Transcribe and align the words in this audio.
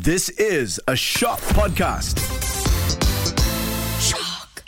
This 0.00 0.30
is 0.30 0.80
a 0.88 0.96
Shock 0.96 1.38
Podcast. 1.40 2.18
Shock. 4.00 4.64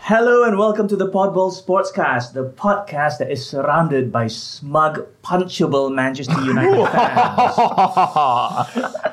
Hello 0.00 0.44
and 0.44 0.58
welcome 0.58 0.88
to 0.88 0.96
the 0.96 1.08
Podball 1.10 1.52
Sportscast, 1.52 2.32
the 2.32 2.48
podcast 2.48 3.18
that 3.18 3.30
is 3.30 3.46
surrounded 3.46 4.10
by 4.10 4.28
smug, 4.28 5.06
punchable 5.22 5.94
Manchester 5.94 6.40
United 6.40 6.86
fans. 6.92 7.54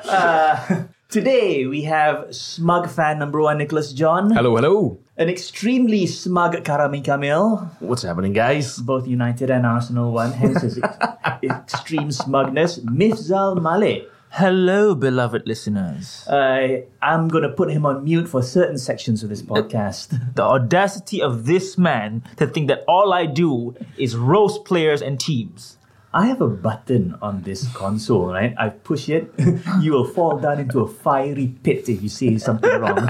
Uh, 0.10 0.84
today 1.10 1.66
we 1.66 1.82
have 1.82 2.34
smug 2.34 2.88
fan 2.88 3.18
number 3.18 3.40
one, 3.40 3.58
Nicholas 3.58 3.92
John, 3.92 4.30
Hello, 4.30 4.54
hello. 4.56 4.98
an 5.16 5.28
extremely 5.28 6.06
smug 6.06 6.54
Karami 6.64 7.02
Kamil, 7.04 7.68
What's 7.80 8.02
happening, 8.02 8.32
guys? 8.32 8.78
both 8.78 9.06
United 9.06 9.50
and 9.50 9.66
Arsenal 9.66 10.12
one, 10.12 10.32
hence 10.32 10.62
his 10.62 10.78
extreme 11.42 12.12
smugness, 12.12 12.78
Mifzal 12.80 13.60
Malik. 13.60 14.08
Hello, 14.32 14.94
beloved 14.94 15.42
listeners. 15.44 16.24
Uh, 16.28 16.82
I'm 17.02 17.26
going 17.26 17.42
to 17.42 17.48
put 17.48 17.68
him 17.68 17.84
on 17.84 18.04
mute 18.04 18.28
for 18.28 18.44
certain 18.44 18.78
sections 18.78 19.24
of 19.24 19.28
this 19.28 19.42
podcast. 19.42 20.34
The 20.36 20.42
audacity 20.44 21.20
of 21.20 21.46
this 21.46 21.76
man 21.76 22.22
to 22.36 22.46
think 22.46 22.68
that 22.68 22.84
all 22.86 23.12
I 23.12 23.26
do 23.26 23.74
is 23.98 24.14
roast 24.16 24.64
players 24.64 25.02
and 25.02 25.18
teams. 25.18 25.78
I 26.12 26.26
have 26.26 26.40
a 26.40 26.48
button 26.48 27.14
on 27.22 27.42
this 27.42 27.70
console, 27.72 28.32
right? 28.32 28.52
I 28.58 28.70
push 28.70 29.08
it, 29.08 29.32
you 29.80 29.92
will 29.92 30.06
fall 30.06 30.38
down 30.38 30.58
into 30.58 30.80
a 30.80 30.88
fiery 30.88 31.54
pit 31.62 31.88
if 31.88 32.02
you 32.02 32.08
say 32.08 32.36
something 32.38 32.70
wrong. 32.80 32.98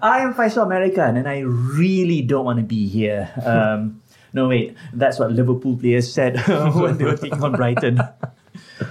I 0.00 0.20
am 0.20 0.34
Faisal 0.34 0.64
American 0.64 1.16
and 1.16 1.28
I 1.28 1.40
really 1.40 2.22
don't 2.22 2.44
want 2.44 2.58
to 2.58 2.64
be 2.64 2.88
here. 2.88 3.30
Um, 3.44 4.02
no, 4.32 4.48
wait, 4.48 4.76
that's 4.92 5.18
what 5.18 5.32
Liverpool 5.32 5.76
players 5.76 6.12
said 6.12 6.36
when 6.74 6.96
they 6.96 7.04
were 7.04 7.16
taking 7.16 7.42
on 7.42 7.52
Brighton. 7.52 8.00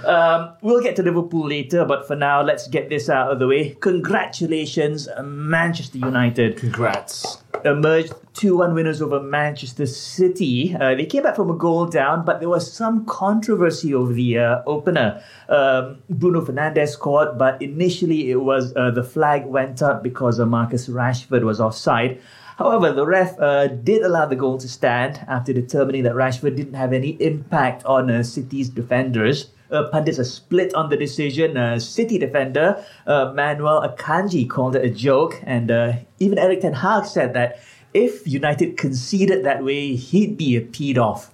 Um, 0.04 0.54
we'll 0.62 0.82
get 0.82 0.96
to 0.96 1.02
Liverpool 1.02 1.48
later, 1.48 1.84
but 1.84 2.06
for 2.06 2.16
now, 2.16 2.42
let's 2.42 2.66
get 2.68 2.88
this 2.88 3.08
out 3.08 3.30
of 3.30 3.38
the 3.38 3.46
way. 3.46 3.76
Congratulations, 3.80 5.08
Manchester 5.22 5.98
United 5.98 6.56
Congrats. 6.56 7.38
emerged 7.64 8.12
2 8.34 8.56
1 8.56 8.74
winners 8.74 9.00
over 9.00 9.20
Manchester 9.20 9.86
City. 9.86 10.74
Uh, 10.74 10.94
they 10.94 11.06
came 11.06 11.22
back 11.22 11.36
from 11.36 11.50
a 11.50 11.56
goal 11.56 11.86
down, 11.86 12.24
but 12.24 12.40
there 12.40 12.48
was 12.48 12.70
some 12.70 13.04
controversy 13.06 13.94
over 13.94 14.12
the 14.12 14.38
uh, 14.38 14.62
opener. 14.66 15.22
Um, 15.48 15.98
Bruno 16.10 16.40
Fernandes 16.44 16.88
scored, 16.88 17.38
but 17.38 17.60
initially 17.62 18.30
it 18.30 18.42
was 18.42 18.74
uh, 18.76 18.90
the 18.90 19.04
flag 19.04 19.46
went 19.46 19.82
up 19.82 20.02
because 20.02 20.40
uh, 20.40 20.46
Marcus 20.46 20.88
Rashford 20.88 21.42
was 21.44 21.60
offside. 21.60 22.20
However, 22.58 22.90
the 22.92 23.06
ref 23.06 23.38
uh, 23.38 23.66
did 23.68 24.02
allow 24.02 24.24
the 24.26 24.36
goal 24.36 24.56
to 24.58 24.68
stand 24.68 25.20
after 25.28 25.52
determining 25.52 26.04
that 26.04 26.14
Rashford 26.14 26.56
didn't 26.56 26.74
have 26.74 26.92
any 26.92 27.10
impact 27.20 27.84
on 27.84 28.10
uh, 28.10 28.22
City's 28.22 28.70
defenders. 28.70 29.50
Uh, 29.70 29.88
pundits 29.90 30.18
are 30.18 30.24
split 30.24 30.74
on 30.74 30.90
the 30.90 30.96
decision. 30.96 31.56
Uh, 31.56 31.78
City 31.78 32.18
defender 32.18 32.84
uh, 33.06 33.32
Manuel 33.34 33.82
Akanji 33.82 34.48
called 34.48 34.76
it 34.76 34.84
a 34.84 34.90
joke, 34.90 35.40
and 35.44 35.70
uh, 35.70 35.92
even 36.18 36.38
Erik 36.38 36.60
Ten 36.60 36.72
Hag 36.72 37.04
said 37.04 37.34
that 37.34 37.58
if 37.94 38.26
United 38.26 38.76
conceded 38.76 39.44
that 39.44 39.64
way, 39.64 39.96
he'd 39.96 40.36
be 40.36 40.56
a 40.56 40.60
peed 40.60 40.98
off. 40.98 41.32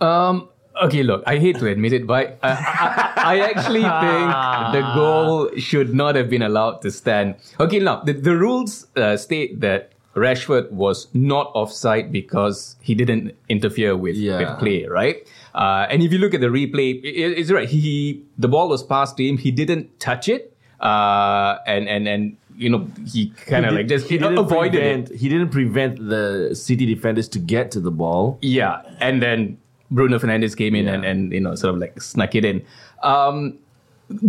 Um, 0.00 0.48
okay, 0.82 1.02
look, 1.02 1.22
I 1.26 1.38
hate 1.38 1.58
to 1.58 1.66
admit 1.66 1.92
it, 1.92 2.06
but 2.06 2.38
I, 2.42 2.52
I, 2.52 3.36
I 3.36 3.40
actually 3.50 3.82
think 4.04 4.28
the 4.72 4.92
goal 4.94 5.50
should 5.58 5.94
not 5.94 6.14
have 6.14 6.30
been 6.30 6.42
allowed 6.42 6.82
to 6.82 6.90
stand. 6.90 7.36
Okay, 7.58 7.80
now, 7.80 8.00
the, 8.02 8.12
the 8.12 8.36
rules 8.36 8.86
uh, 8.96 9.16
state 9.16 9.60
that 9.60 9.92
Rashford 10.16 10.70
was 10.72 11.08
not 11.12 11.50
offside 11.54 12.10
because 12.10 12.76
he 12.80 12.94
didn't 12.94 13.34
interfere 13.50 13.94
with, 13.96 14.16
Yeah. 14.16 14.38
with 14.38 14.58
play, 14.58 14.86
right? 14.86 15.16
Uh, 15.54 15.86
and 15.90 16.02
if 16.02 16.10
you 16.12 16.18
look 16.18 16.32
at 16.34 16.40
the 16.40 16.48
replay, 16.48 16.98
it, 17.04 17.38
it's 17.38 17.50
right. 17.50 17.68
He, 17.68 17.80
he 17.80 18.22
the 18.38 18.48
ball 18.48 18.68
was 18.68 18.82
passed 18.82 19.16
to 19.18 19.24
him. 19.28 19.36
He 19.38 19.50
didn't 19.50 20.00
touch 20.00 20.28
it, 20.28 20.56
uh, 20.80 21.58
and 21.66 21.88
and 21.88 22.08
and 22.08 22.36
you 22.56 22.68
know 22.70 22.88
he 23.06 23.28
kind 23.46 23.64
of 23.66 23.74
like 23.74 23.86
just 23.88 24.08
he 24.08 24.18
didn't 24.18 24.38
avoided 24.38 24.72
prevent, 24.80 25.10
it. 25.10 25.16
He 25.18 25.28
didn't 25.28 25.50
prevent 25.50 25.96
the 26.08 26.54
City 26.54 26.86
defenders 26.86 27.28
to 27.30 27.38
get 27.38 27.70
to 27.72 27.80
the 27.80 27.90
ball. 27.90 28.38
Yeah, 28.42 28.82
and 29.00 29.22
then 29.22 29.58
Bruno 29.90 30.18
Fernandes 30.18 30.56
came 30.56 30.74
in 30.74 30.88
and, 30.88 31.04
and 31.04 31.32
you 31.32 31.40
know 31.40 31.54
sort 31.54 31.74
of 31.74 31.80
like 31.80 32.00
snuck 32.02 32.34
it 32.34 32.44
in. 32.44 32.62
Um, 33.02 33.58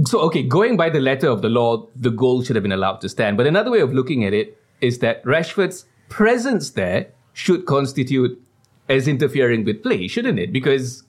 so 0.05 0.19
okay, 0.21 0.43
going 0.43 0.77
by 0.77 0.89
the 0.89 0.99
letter 0.99 1.27
of 1.29 1.41
the 1.41 1.49
law, 1.49 1.87
the 1.95 2.09
goal 2.09 2.41
should 2.43 2.55
have 2.55 2.63
been 2.63 2.71
allowed 2.71 3.01
to 3.01 3.09
stand. 3.09 3.37
But 3.37 3.47
another 3.47 3.71
way 3.71 3.79
of 3.81 3.93
looking 3.93 4.23
at 4.25 4.33
it 4.33 4.57
is 4.81 4.99
that 4.99 5.23
Rashford's 5.23 5.85
presence 6.09 6.71
there 6.71 7.07
should 7.33 7.65
constitute 7.65 8.41
as 8.89 9.07
interfering 9.07 9.65
with 9.65 9.83
play, 9.83 10.07
shouldn't 10.07 10.39
it? 10.39 10.51
Because 10.53 11.03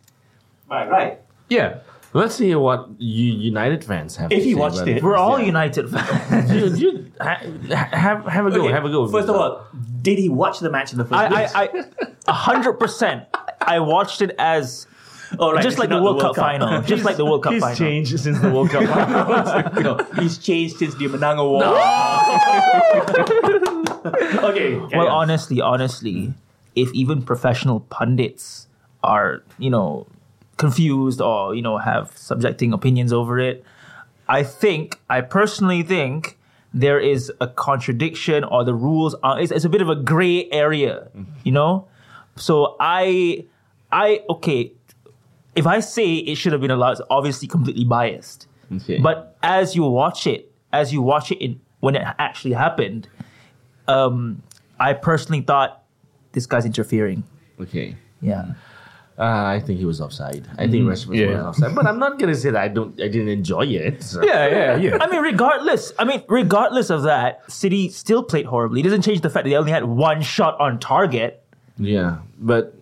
Right, 0.71 0.89
right. 0.91 1.21
yeah, 1.49 1.79
Let's 2.15 2.37
see 2.37 2.55
what 2.55 2.89
you 2.99 3.35
United 3.35 3.85
fans 3.85 4.17
have. 4.17 4.33
If 4.33 4.39
to 4.39 4.45
he 4.45 4.55
say 4.55 4.59
watched 4.59 4.77
about 4.79 4.89
it, 4.89 5.03
We're 5.03 5.17
all 5.17 5.39
Yeah. 5.39 5.45
United 5.47 5.91
fans. 5.93 6.51
you, 6.51 6.89
you, 6.89 7.13
ha, 7.21 7.37
have 7.93 8.25
have 8.25 8.47
a 8.47 8.51
go. 8.51 8.63
Okay, 8.65 8.73
Have 8.73 8.87
a 8.87 8.91
go. 8.91 9.07
First 9.09 9.29
of 9.29 9.37
all, 9.37 9.67
did 10.01 10.19
he 10.19 10.31
watch 10.31 10.61
the 10.61 10.71
match 10.71 10.93
in 10.93 10.99
the 10.99 11.05
first 11.05 11.31
place? 11.31 11.55
I, 11.55 11.65
I, 11.65 11.69
I, 11.75 11.85
a 12.27 12.33
hundred 12.33 12.75
percent. 12.81 13.25
I 13.61 13.81
watched 13.81 14.23
it 14.23 14.35
as 14.39 14.87
Oh, 15.39 15.53
right, 15.53 15.63
just 15.63 15.75
it's 15.75 15.79
like 15.79 15.89
the 15.89 15.97
not 15.97 16.05
World, 16.05 16.21
Cup, 16.21 16.37
final. 16.37 16.83
Just 16.87 17.05
like 17.05 17.17
the 17.17 17.25
World 17.25 17.43
Cup 17.43 17.53
he's 17.53 17.63
final. 17.63 17.77
He's 17.77 17.79
changed 17.79 18.21
since 18.21 18.41
the 18.41 18.51
World 18.51 18.71
Cup. 18.71 18.85
final. 19.75 19.83
no, 19.83 20.23
he's 20.23 20.39
changed 20.39 20.77
since 20.77 20.95
the 20.95 21.07
Menang 21.07 21.39
Award. 21.39 21.65
okay. 24.45 24.77
Well, 24.77 25.09
on. 25.09 25.23
honestly, 25.23 25.61
honestly, 25.61 26.33
if 26.75 26.93
even 26.95 27.23
professional 27.23 27.81
pundits 27.81 28.67
are, 29.05 29.43
you 29.59 29.71
know, 29.71 30.07
confused 30.57 31.21
or, 31.21 31.55
you 31.55 31.63
know, 31.63 31.79
have 31.79 32.17
subjecting 32.17 32.73
opinions 32.73 33.13
over 33.13 33.39
it, 33.39 33.65
I 34.29 34.43
think, 34.43 34.99
I 35.09 35.21
personally 35.21 35.83
think 35.83 36.37
there 36.73 37.01
is 37.01 37.33
a 37.41 37.49
contradiction 37.49 38.45
or 38.45 38.65
the 38.65 38.75
rules 38.75 39.15
are, 39.23 39.41
it's, 39.41 39.51
it's 39.51 39.65
a 39.65 39.69
bit 39.69 39.81
of 39.81 39.89
a 39.89 39.97
gray 39.97 40.49
area, 40.51 41.09
mm-hmm. 41.17 41.33
you 41.45 41.53
know? 41.53 41.87
So 42.37 42.77
I, 42.79 43.47
I, 43.91 44.23
okay, 44.29 44.73
if 45.59 45.67
I 45.67 45.81
say 45.81 46.15
it 46.15 46.37
should 46.37 46.53
have 46.53 46.61
been 46.61 46.71
allowed, 46.71 46.93
it's 46.93 47.01
obviously 47.11 47.49
completely 47.49 47.85
biased. 47.85 48.47
Okay. 48.75 48.99
But 48.99 49.37
as 49.43 49.75
you 49.77 49.83
watch 49.85 50.27
it, 50.27 50.53
as 50.73 50.93
you 50.93 51.03
watch 51.03 51.31
it 51.33 51.39
in, 51.45 51.61
when 51.81 51.95
it 51.97 52.03
actually 52.19 52.53
happened, 52.55 53.09
um, 53.87 54.43
I 54.79 54.93
personally 54.93 55.41
thought 55.43 55.83
this 56.33 56.47
guy's 56.47 56.65
interfering. 56.65 57.25
okay. 57.61 57.97
Yeah. 58.21 58.53
Uh, 59.19 59.25
I 59.57 59.61
think 59.65 59.81
he 59.81 59.85
was 59.85 60.01
offside. 60.01 60.47
I 60.59 60.69
think 60.69 60.85
Rashford 60.87 61.09
was 61.09 61.19
Yeah. 61.19 61.43
offside. 61.49 61.75
But 61.75 61.87
I'm 61.87 61.99
not 61.99 62.21
gonna 62.21 62.37
say 62.37 62.51
that 62.51 62.63
I 62.63 62.69
don't. 62.69 62.95
I 63.01 63.09
didn't 63.09 63.29
enjoy 63.31 63.67
it. 63.67 64.01
so- 64.03 64.23
yeah, 64.23 64.47
yeah, 64.47 64.77
yeah. 64.77 64.99
I 65.01 65.11
mean, 65.11 65.23
regardless, 65.23 65.93
I 65.99 66.05
mean, 66.05 66.23
regardless 66.29 66.89
of 66.89 67.03
that, 67.03 67.43
City 67.51 67.89
still 67.89 68.23
played 68.23 68.47
horribly. 68.47 68.79
It 68.81 68.85
doesn't 68.85 69.03
change 69.03 69.21
the 69.23 69.31
fact 69.31 69.43
that 69.45 69.51
they 69.51 69.57
only 69.57 69.73
had 69.73 69.85
one 69.85 70.23
shot 70.23 70.55
on 70.61 70.79
target. 70.79 71.43
Yeah, 71.79 72.19
but 72.39 72.77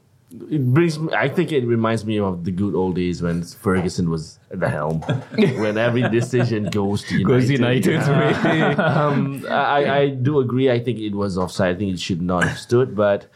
it 0.51 0.65
brings 0.73 0.99
me. 0.99 1.13
I 1.15 1.29
think 1.29 1.53
it 1.53 1.65
reminds 1.65 2.05
me 2.05 2.19
of 2.19 2.45
the 2.45 2.51
good 2.51 2.75
old 2.75 2.97
days 2.97 3.23
when 3.23 3.43
Ferguson 3.43 4.11
was 4.11 4.39
at 4.51 4.61
the 4.61 4.69
helm, 4.69 5.01
when 5.37 5.79
every 5.79 6.09
decision 6.09 6.65
goes 6.65 7.03
to 7.05 7.19
United. 7.19 7.27
Goes 7.27 7.51
United, 7.51 8.07
really. 8.07 8.61
um, 8.77 9.45
I, 9.49 9.99
I 9.99 10.09
do 10.09 10.41
agree. 10.41 10.71
I 10.71 10.79
think 10.79 10.99
it 10.99 11.15
was 11.15 11.39
offside. 11.39 11.77
I 11.77 11.79
think 11.79 11.95
it 11.95 12.01
should 12.01 12.23
not 12.23 12.45
have 12.45 12.59
stood, 12.59 12.95
but 12.95 13.27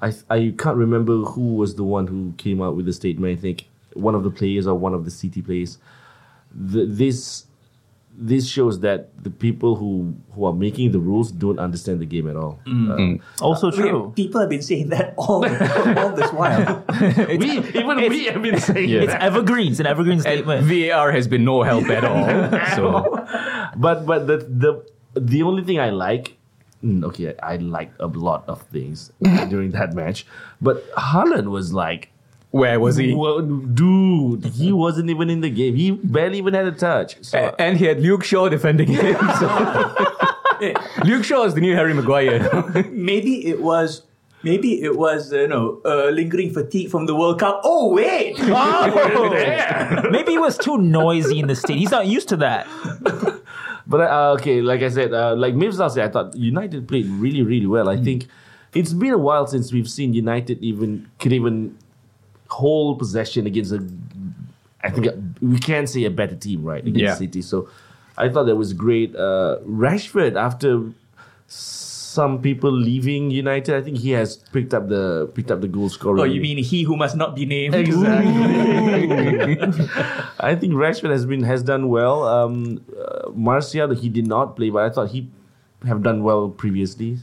I 0.00 0.12
I 0.30 0.54
can't 0.58 0.76
remember 0.76 1.18
who 1.18 1.54
was 1.54 1.74
the 1.74 1.84
one 1.84 2.06
who 2.06 2.34
came 2.38 2.62
out 2.62 2.76
with 2.76 2.86
the 2.86 2.92
statement. 2.92 3.38
I 3.38 3.40
think 3.40 3.66
one 3.94 4.14
of 4.14 4.22
the 4.22 4.30
players 4.30 4.66
or 4.66 4.74
one 4.74 4.94
of 4.94 5.04
the 5.04 5.10
City 5.10 5.42
players. 5.42 5.78
The, 6.50 6.86
this 6.86 7.44
this 8.20 8.48
shows 8.50 8.80
that 8.80 9.14
the 9.22 9.30
people 9.30 9.76
who 9.76 10.12
who 10.34 10.44
are 10.44 10.52
making 10.52 10.90
the 10.90 10.98
rules 10.98 11.30
don't 11.30 11.58
understand 11.60 12.00
the 12.00 12.06
game 12.14 12.26
at 12.28 12.34
all. 12.34 12.58
Uh, 12.66 13.14
Also 13.40 13.68
Okay, 13.68 13.82
true. 13.88 14.12
people 14.16 14.40
have 14.40 14.50
been 14.50 14.62
saying 14.62 14.88
that 14.90 15.14
all, 15.16 15.46
all 16.02 16.10
this 16.18 16.30
while. 16.34 16.82
we 17.38 17.62
even 17.78 17.96
we 18.10 18.24
have 18.26 18.42
been 18.42 18.58
saying 18.68 18.88
Yeah. 18.90 19.02
It's 19.06 19.14
evergreen. 19.14 19.70
It's 19.70 19.78
an 19.80 19.86
evergreen 19.86 20.18
And 20.18 20.26
statement. 20.26 20.66
VAR 20.66 21.12
has 21.12 21.28
been 21.28 21.44
no 21.44 21.62
help 21.62 21.86
at 21.88 22.02
all. 22.04 22.26
So 22.74 23.06
But 23.76 24.04
but 24.04 24.26
the 24.26 24.36
the 24.50 24.72
the 25.14 25.42
only 25.46 25.62
thing 25.62 25.78
I 25.78 25.90
like, 25.90 26.34
mm, 26.82 27.04
okay, 27.14 27.34
I 27.42 27.56
liked 27.56 27.94
a 28.02 28.06
lot 28.10 28.42
of 28.48 28.62
things 28.74 29.12
during 29.48 29.70
that 29.78 29.94
match, 29.94 30.26
but 30.60 30.82
Haaland 30.94 31.48
was 31.54 31.72
like, 31.72 32.10
where 32.50 32.80
was 32.80 32.96
he? 32.96 33.14
well, 33.14 33.40
dude, 33.40 34.44
he 34.46 34.72
wasn't 34.72 35.10
even 35.10 35.28
in 35.30 35.40
the 35.42 35.50
game. 35.50 35.74
He 35.76 35.90
barely 35.90 36.38
even 36.38 36.54
had 36.54 36.66
a 36.66 36.72
touch. 36.72 37.16
So, 37.22 37.38
A- 37.38 37.60
and 37.60 37.76
he 37.78 37.84
had 37.84 38.00
Luke 38.00 38.24
Shaw 38.24 38.48
defending 38.48 38.88
him. 38.88 39.16
So. 39.38 39.94
Luke 41.04 41.22
Shaw 41.24 41.44
is 41.44 41.54
the 41.54 41.60
new 41.60 41.74
Harry 41.76 41.94
Maguire. 41.94 42.40
Maybe 42.90 43.46
it 43.46 43.60
was. 43.62 44.02
Maybe 44.44 44.82
it 44.82 44.96
was, 44.96 45.32
uh, 45.32 45.40
you 45.40 45.48
know, 45.48 45.80
uh, 45.84 46.10
lingering 46.10 46.52
fatigue 46.52 46.90
from 46.90 47.06
the 47.06 47.14
World 47.14 47.40
Cup. 47.40 47.60
Oh 47.64 47.92
wait, 47.92 48.38
Maybe 50.10 50.32
he 50.32 50.38
was 50.38 50.56
too 50.56 50.78
noisy 50.78 51.40
in 51.40 51.48
the 51.48 51.56
state. 51.56 51.76
He's 51.78 51.90
not 51.90 52.06
used 52.06 52.28
to 52.30 52.36
that. 52.38 52.66
But 53.86 54.00
uh, 54.02 54.32
okay, 54.38 54.60
like 54.60 54.82
I 54.82 54.90
said, 54.90 55.12
uh, 55.14 55.34
like 55.34 55.54
Mims 55.54 55.78
last 55.78 55.96
year, 55.96 56.06
I 56.06 56.08
thought 56.10 56.36
United 56.36 56.86
played 56.86 57.06
really, 57.06 57.42
really 57.42 57.66
well. 57.66 57.88
I 57.88 57.96
think 57.96 58.26
it's 58.74 58.92
been 58.92 59.12
a 59.14 59.18
while 59.18 59.46
since 59.46 59.72
we've 59.72 59.88
seen 59.88 60.12
United 60.12 60.58
even 60.62 61.08
could 61.18 61.32
even 61.32 61.76
hold 62.48 62.98
possession 62.98 63.46
against 63.46 63.72
a. 63.72 63.86
I 64.82 64.90
think 64.90 65.08
we 65.40 65.58
can 65.58 65.86
say 65.86 66.04
a 66.04 66.10
better 66.10 66.36
team, 66.36 66.62
right? 66.64 66.80
Against 66.82 67.00
Yeah. 67.00 67.14
City. 67.14 67.42
So 67.42 67.68
I 68.16 68.28
thought 68.28 68.44
that 68.44 68.56
was 68.56 68.72
great. 68.72 69.14
Uh, 69.16 69.58
Rashford, 69.66 70.36
after 70.36 70.82
some 71.46 72.40
people 72.42 72.70
leaving 72.70 73.30
United, 73.30 73.74
I 73.74 73.80
think 73.80 73.98
he 73.98 74.10
has 74.10 74.36
picked 74.52 74.74
up 74.74 74.88
the 74.88 75.30
picked 75.34 75.50
up 75.50 75.60
the 75.60 75.68
goal 75.68 75.88
scoring. 75.88 76.20
Oh, 76.20 76.24
you 76.24 76.40
mean 76.40 76.58
he 76.58 76.82
who 76.82 76.96
must 76.96 77.16
not 77.16 77.34
be 77.36 77.44
named? 77.46 77.74
Exactly. 77.74 79.58
I 80.40 80.54
think 80.54 80.74
Rashford 80.74 81.10
has 81.10 81.26
been 81.26 81.42
has 81.42 81.62
done 81.62 81.88
well. 81.88 82.24
Um, 82.24 82.84
uh, 82.98 83.30
Martial 83.34 83.94
he 83.94 84.08
did 84.08 84.26
not 84.26 84.56
play, 84.56 84.70
but 84.70 84.82
I 84.84 84.90
thought 84.90 85.10
he 85.10 85.28
have 85.86 86.02
done 86.02 86.22
well 86.22 86.48
previously. 86.48 87.18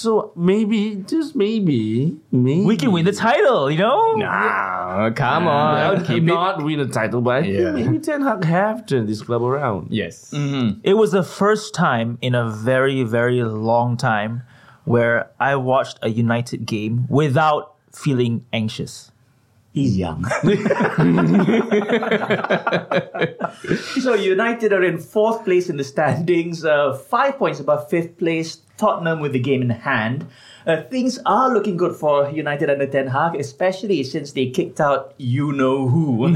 So 0.00 0.32
maybe, 0.34 1.04
just 1.06 1.36
maybe, 1.36 2.16
maybe 2.32 2.64
We 2.64 2.78
can 2.78 2.90
win 2.90 3.04
the 3.04 3.12
title, 3.12 3.70
you 3.70 3.76
know? 3.76 4.14
Nah, 4.16 5.10
come 5.10 5.46
I 5.46 5.84
on. 5.84 5.98
would 5.98 6.06
Keep 6.06 6.22
it. 6.22 6.26
not 6.26 6.64
win 6.64 6.80
a 6.80 6.86
title, 6.86 7.20
but 7.20 7.44
I 7.44 7.46
Yeah. 7.46 7.74
think 7.74 7.86
maybe 7.90 7.98
Ten 7.98 8.22
Hag 8.22 8.42
have 8.44 8.86
turned 8.86 9.10
this 9.10 9.20
club 9.20 9.42
around. 9.42 9.88
Yes. 9.90 10.30
Mm-hmm. 10.32 10.80
It 10.84 10.94
was 10.94 11.12
the 11.12 11.22
first 11.22 11.74
time 11.74 12.16
in 12.22 12.34
a 12.34 12.48
very, 12.48 13.02
very 13.02 13.42
long 13.44 13.98
time 13.98 14.40
where 14.86 15.28
I 15.38 15.56
watched 15.56 15.98
a 16.00 16.08
United 16.08 16.64
game 16.64 17.04
without 17.10 17.74
feeling 17.92 18.46
anxious. 18.54 19.12
He's 19.72 19.96
young. 19.96 20.24
so 24.00 24.14
United 24.14 24.72
are 24.72 24.82
in 24.82 24.98
fourth 24.98 25.44
place 25.44 25.70
in 25.70 25.76
the 25.76 25.84
standings, 25.84 26.64
uh, 26.64 26.94
five 26.94 27.38
points 27.38 27.60
above 27.60 27.88
fifth 27.88 28.18
place. 28.18 28.62
Tottenham 28.80 29.20
with 29.20 29.32
the 29.32 29.38
game 29.38 29.60
in 29.60 29.70
hand. 29.70 30.26
Uh, 30.66 30.82
things 30.84 31.18
are 31.26 31.52
looking 31.52 31.76
good 31.76 31.94
for 31.94 32.30
United 32.30 32.70
under 32.70 32.86
Ten 32.86 33.06
Hag, 33.08 33.36
especially 33.36 34.02
since 34.02 34.32
they 34.32 34.48
kicked 34.48 34.80
out 34.80 35.14
you 35.18 35.52
know 35.52 35.86
who. 35.86 36.28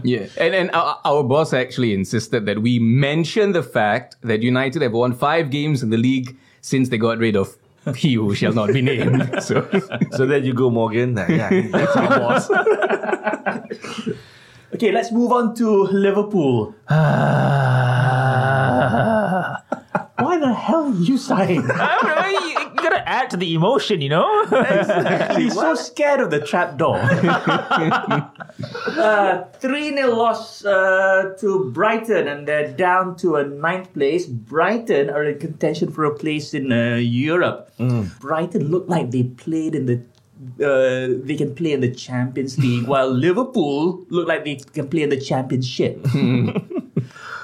Yeah, 0.04 0.26
and 0.36 0.54
and 0.54 0.70
our, 0.72 0.98
our 1.04 1.22
boss 1.22 1.52
actually 1.52 1.92
insisted 1.92 2.46
that 2.46 2.62
we 2.62 2.78
mention 2.78 3.52
the 3.52 3.62
fact 3.62 4.16
that 4.22 4.42
United 4.42 4.82
have 4.82 4.92
won 4.92 5.12
five 5.12 5.50
games 5.50 5.82
in 5.82 5.90
the 5.90 5.96
league 5.96 6.36
since 6.60 6.88
they 6.88 6.98
got 6.98 7.18
rid 7.18 7.36
of 7.36 7.56
he 8.02 8.14
who 8.14 8.34
shall 8.34 8.52
not 8.52 8.72
be 8.72 8.82
named. 8.82 9.30
So 9.42 9.66
So 10.16 10.26
there 10.26 10.38
you 10.38 10.52
go, 10.54 10.70
Morgan. 10.70 11.16
Yeah, 11.16 11.50
that's 11.70 11.96
our 11.96 12.08
boss. 12.18 12.50
okay, 14.74 14.92
let's 14.92 15.12
move 15.12 15.32
on 15.32 15.54
to 15.56 15.84
Liverpool. 15.92 16.74
Ah. 16.88 18.17
Why 20.38 20.46
the 20.46 20.54
hell 20.54 20.94
are 20.94 20.94
you 20.94 21.18
sighing? 21.18 21.68
I 21.70 21.98
don't 21.98 22.06
know, 22.06 22.26
you, 22.28 22.60
you 22.60 22.76
gotta 22.76 23.08
add 23.08 23.30
to 23.30 23.36
the 23.36 23.54
emotion, 23.54 24.00
you 24.00 24.08
know? 24.08 24.44
He's 25.36 25.54
so 25.54 25.74
scared 25.74 26.20
of 26.20 26.30
the 26.30 26.38
trap 26.40 26.78
door. 26.78 26.94
uh, 28.96 29.44
3 29.58 29.96
0 29.96 30.14
loss 30.14 30.64
uh, 30.64 31.34
to 31.40 31.70
Brighton, 31.72 32.28
and 32.28 32.46
they're 32.46 32.70
down 32.70 33.16
to 33.16 33.34
a 33.34 33.44
ninth 33.44 33.92
place. 33.92 34.26
Brighton 34.26 35.10
are 35.10 35.24
in 35.24 35.40
contention 35.40 35.90
for 35.90 36.04
a 36.04 36.14
place 36.14 36.54
in 36.54 36.70
uh, 36.70 36.94
Europe. 36.94 37.72
Brighton 38.20 38.68
look 38.70 38.88
like 38.88 39.10
they 39.10 39.24
played 39.24 39.74
in 39.74 39.86
the. 39.86 40.00
Uh, 40.62 41.18
they 41.24 41.34
can 41.34 41.52
play 41.52 41.72
in 41.72 41.80
the 41.80 41.90
Champions 41.90 42.56
League, 42.58 42.86
while 42.86 43.10
Liverpool 43.10 44.06
look 44.08 44.28
like 44.28 44.44
they 44.44 44.54
can 44.54 44.86
play 44.88 45.02
in 45.02 45.08
the 45.08 45.18
Championship. 45.20 45.98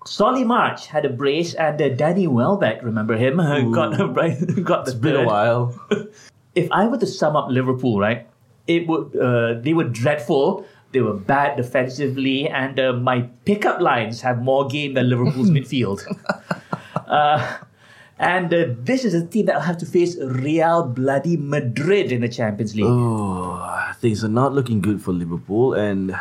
Solly 0.06 0.44
March 0.44 0.86
had 0.86 1.04
a 1.04 1.08
brace, 1.08 1.54
and 1.54 1.80
uh, 1.80 1.88
Danny 1.88 2.26
Welbeck, 2.26 2.82
remember 2.82 3.16
him, 3.16 3.36
got 3.72 3.98
a 4.00 4.06
bright, 4.06 4.38
got 4.62 4.84
the 4.84 4.92
It's 4.92 5.00
been 5.00 5.16
a 5.16 5.24
while. 5.24 5.78
if 6.54 6.70
I 6.70 6.86
were 6.86 6.98
to 6.98 7.06
sum 7.06 7.36
up 7.36 7.48
Liverpool, 7.50 7.98
right, 7.98 8.26
it 8.66 8.86
would 8.86 9.16
uh, 9.16 9.60
they 9.60 9.72
were 9.72 9.84
dreadful. 9.84 10.66
They 10.92 11.00
were 11.00 11.14
bad 11.14 11.56
defensively, 11.56 12.48
and 12.48 12.78
uh, 12.78 12.92
my 12.92 13.22
pickup 13.44 13.80
lines 13.80 14.20
have 14.20 14.42
more 14.42 14.68
game 14.68 14.94
than 14.94 15.08
Liverpool's 15.08 15.50
midfield. 15.50 16.04
Uh, 17.06 17.58
and 18.18 18.54
uh, 18.54 18.66
this 18.78 19.04
is 19.04 19.12
a 19.12 19.26
team 19.26 19.46
that 19.46 19.56
will 19.56 19.62
have 19.62 19.78
to 19.78 19.86
face 19.86 20.16
Real 20.20 20.86
Bloody 20.86 21.36
Madrid 21.36 22.12
in 22.12 22.20
the 22.20 22.28
Champions 22.28 22.76
League. 22.76 22.86
Oh, 22.86 23.92
things 23.98 24.22
are 24.22 24.28
not 24.28 24.52
looking 24.52 24.80
good 24.80 25.02
for 25.02 25.12
Liverpool, 25.12 25.74
and 25.74 26.14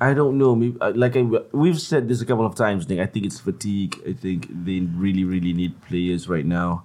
I 0.00 0.12
don't 0.14 0.36
know. 0.38 0.54
maybe- 0.54 0.78
uh, 0.80 0.92
Like 0.94 1.16
I, 1.16 1.22
we've 1.52 1.80
said 1.80 2.08
this 2.08 2.20
a 2.20 2.26
couple 2.26 2.44
of 2.44 2.54
times, 2.54 2.88
Nick. 2.88 3.00
I 3.00 3.06
think 3.06 3.24
it's 3.26 3.40
fatigue. 3.40 3.96
I 4.06 4.12
think 4.12 4.46
they 4.50 4.80
really, 4.80 5.24
really 5.24 5.52
need 5.52 5.80
players 5.82 6.28
right 6.28 6.44
now. 6.44 6.84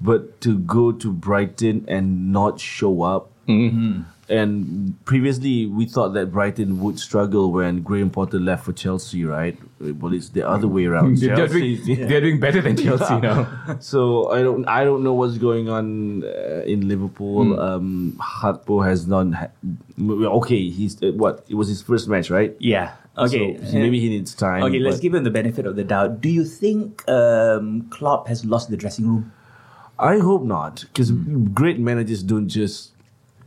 But 0.00 0.40
to 0.42 0.58
go 0.58 0.92
to 0.92 1.12
Brighton 1.12 1.84
and 1.88 2.32
not 2.32 2.60
show 2.60 3.02
up, 3.02 3.30
and 4.32 4.96
previously 5.04 5.66
we 5.66 5.84
thought 5.84 6.14
that 6.14 6.32
Brighton 6.32 6.80
would 6.80 6.98
struggle 6.98 7.52
when 7.52 7.82
Graham 7.82 8.08
Potter 8.08 8.40
left 8.40 8.64
for 8.64 8.72
Chelsea, 8.72 9.24
right? 9.26 9.58
Well, 9.78 10.14
it's 10.14 10.30
the 10.30 10.48
other 10.48 10.66
way 10.66 10.86
around. 10.86 11.18
they're, 11.20 11.36
doing, 11.36 11.76
Chelsea- 11.76 11.94
they're 11.94 12.22
doing 12.22 12.40
better 12.40 12.62
than 12.62 12.76
Chelsea 12.76 13.20
now. 13.20 13.76
so 13.80 14.30
I 14.30 14.42
don't 14.42 14.66
I 14.66 14.84
don't 14.84 15.04
know 15.04 15.12
what's 15.12 15.36
going 15.36 15.68
on 15.68 16.24
uh, 16.24 16.62
in 16.64 16.88
Liverpool. 16.88 17.60
Um, 17.60 18.18
Gakpo 18.18 18.84
has 18.84 19.06
not. 19.06 19.34
Ha- 19.34 19.50
okay, 20.40 20.70
he's 20.70 21.02
uh, 21.02 21.12
what? 21.12 21.44
It 21.48 21.54
was 21.54 21.68
his 21.68 21.82
first 21.82 22.08
match, 22.08 22.30
right? 22.30 22.56
Yeah. 22.58 22.94
Okay. 23.18 23.58
So, 23.66 23.74
maybe 23.74 24.00
he 24.00 24.08
needs 24.08 24.34
time. 24.34 24.62
Okay, 24.62 24.78
let's 24.78 24.98
give 24.98 25.12
him 25.12 25.24
the 25.24 25.30
benefit 25.30 25.66
of 25.66 25.76
the 25.76 25.84
doubt. 25.84 26.22
Do 26.22 26.30
you 26.30 26.46
think 26.46 27.06
um, 27.06 27.86
Klopp 27.90 28.28
has 28.28 28.46
lost 28.46 28.70
the 28.70 28.76
dressing 28.78 29.06
room? 29.06 29.32
I 29.98 30.18
hope 30.18 30.42
not, 30.42 30.80
because 30.88 31.10
great 31.10 31.78
managers 31.78 32.22
don't 32.22 32.48
just 32.48 32.92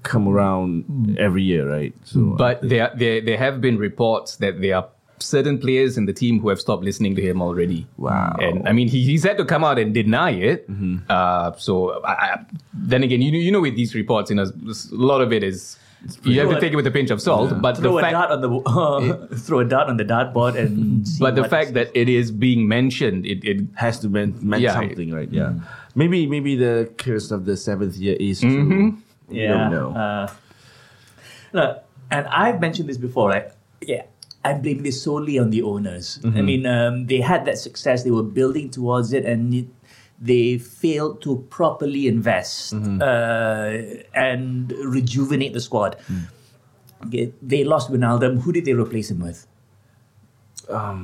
come 0.05 0.27
around 0.29 1.17
every 1.19 1.43
year, 1.43 1.69
right? 1.69 1.93
So, 2.05 2.35
But 2.37 2.61
there, 2.61 2.91
there, 2.95 3.19
there 3.19 3.37
have 3.37 3.59
been 3.59 3.77
reports 3.77 4.37
that 4.37 4.61
there 4.61 4.77
are 4.77 4.87
certain 5.19 5.57
players 5.57 5.97
in 5.97 6.05
the 6.05 6.13
team 6.13 6.39
who 6.39 6.49
have 6.49 6.59
stopped 6.59 6.83
listening 6.83 7.15
to 7.15 7.21
him 7.21 7.41
already. 7.41 7.87
Wow. 7.97 8.35
And 8.39 8.67
I 8.67 8.71
mean, 8.71 8.87
he, 8.87 9.03
he's 9.03 9.23
had 9.23 9.37
to 9.37 9.45
come 9.45 9.63
out 9.63 9.79
and 9.79 9.93
deny 9.93 10.31
it. 10.31 10.69
Uh, 11.09 11.53
so 11.57 12.03
I, 12.03 12.11
I, 12.11 12.45
then 12.73 13.03
again, 13.03 13.21
you 13.21 13.31
know, 13.31 13.37
you 13.37 13.51
know, 13.51 13.61
with 13.61 13.75
these 13.75 13.95
reports, 13.95 14.29
you 14.29 14.35
know, 14.37 14.43
a 14.43 14.73
lot 14.95 15.21
of 15.21 15.33
it 15.33 15.43
is 15.43 15.77
you 16.23 16.39
have 16.39 16.49
to 16.49 16.53
Throw 16.53 16.59
take 16.61 16.73
it 16.73 16.75
with 16.75 16.85
a 16.85 16.91
pinch 16.91 17.09
of 17.09 17.19
salt. 17.21 17.61
But 17.61 17.77
Throw 17.77 17.93
the 17.99 18.07
a 18.07 18.11
dart 18.11 18.29
on 18.29 18.41
the 18.41 18.49
uh, 18.69 19.35
throw 19.45 19.59
a 19.59 19.65
dart 19.65 19.89
on 19.89 19.97
the 19.97 20.05
dartboard 20.05 20.55
and. 20.55 21.07
See 21.07 21.19
but 21.19 21.35
the 21.35 21.49
fact 21.49 21.73
that 21.73 21.89
it 21.95 22.09
is 22.09 22.31
being 22.31 22.67
mentioned, 22.67 23.25
it, 23.25 23.43
it 23.43 23.65
has 23.75 23.99
to 24.01 24.09
mean, 24.09 24.37
meant 24.41 24.61
Yeah. 24.61 24.73
something, 24.73 25.11
right? 25.11 25.31
Yeah. 25.31 25.53
Maybe 25.95 26.27
maybe 26.27 26.55
the 26.55 26.91
curse 26.97 27.31
of 27.31 27.45
the 27.45 27.57
seventh 27.57 27.95
year 27.95 28.17
is 28.19 28.41
true. 28.41 28.97
We 29.27 29.41
Yeah. 29.41 29.69
don't 29.69 29.71
know. 29.71 29.89
Uh, 29.91 30.27
look, 31.53 31.83
and 32.11 32.27
I've 32.27 32.59
mentioned 32.61 32.89
this 32.89 32.97
before, 32.97 33.29
right? 33.29 33.51
Yeah. 33.81 34.03
I 34.43 34.53
blame 34.53 34.83
this 34.83 35.01
solely 35.01 35.39
on 35.39 35.49
the 35.49 35.63
owners. 35.63 36.19
I 36.23 36.41
mean, 36.41 36.67
um, 36.67 37.07
they 37.07 37.19
had 37.19 37.45
that 37.45 37.57
success, 37.57 38.03
they 38.03 38.11
were 38.11 38.21
building 38.21 38.69
towards 38.69 39.11
it, 39.11 39.25
and 39.25 39.51
it, 39.51 39.65
they 40.21 40.59
failed 40.59 41.23
to 41.23 41.47
properly 41.49 42.05
invest 42.07 42.71
uh, 42.71 43.73
and 44.13 44.71
rejuvenate 44.71 45.53
the 45.53 45.59
squad. 45.61 45.97
Okay, 47.07 47.33
they 47.41 47.63
lost 47.63 47.89
Wijnaldum. 47.91 48.41
Who 48.41 48.51
did 48.53 48.65
they 48.65 48.73
replace 48.73 49.09
him 49.09 49.21
with? 49.21 49.47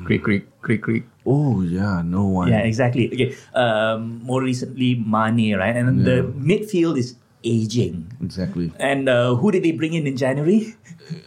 creak, 0.05 0.23
creak, 0.23 0.45
creak, 0.61 0.81
creak. 0.81 1.03
oh 1.25 1.61
yeah, 1.61 2.01
no 2.05 2.25
one. 2.25 2.49
Yeah, 2.49 2.59
exactly. 2.59 3.11
Okay. 3.13 3.35
Um, 3.53 4.21
more 4.23 4.41
recently, 4.41 4.95
Mane, 4.95 5.55
right? 5.57 5.75
And 5.75 6.05
the 6.05 6.21
midfield 6.37 6.97
is 6.97 7.15
aging. 7.43 8.11
exactly. 8.21 8.71
And 8.79 9.09
uh, 9.09 9.35
who 9.35 9.51
did 9.51 9.63
they 9.63 9.71
bring 9.71 9.93
in 9.93 10.07
in 10.07 10.17
January? 10.17 10.75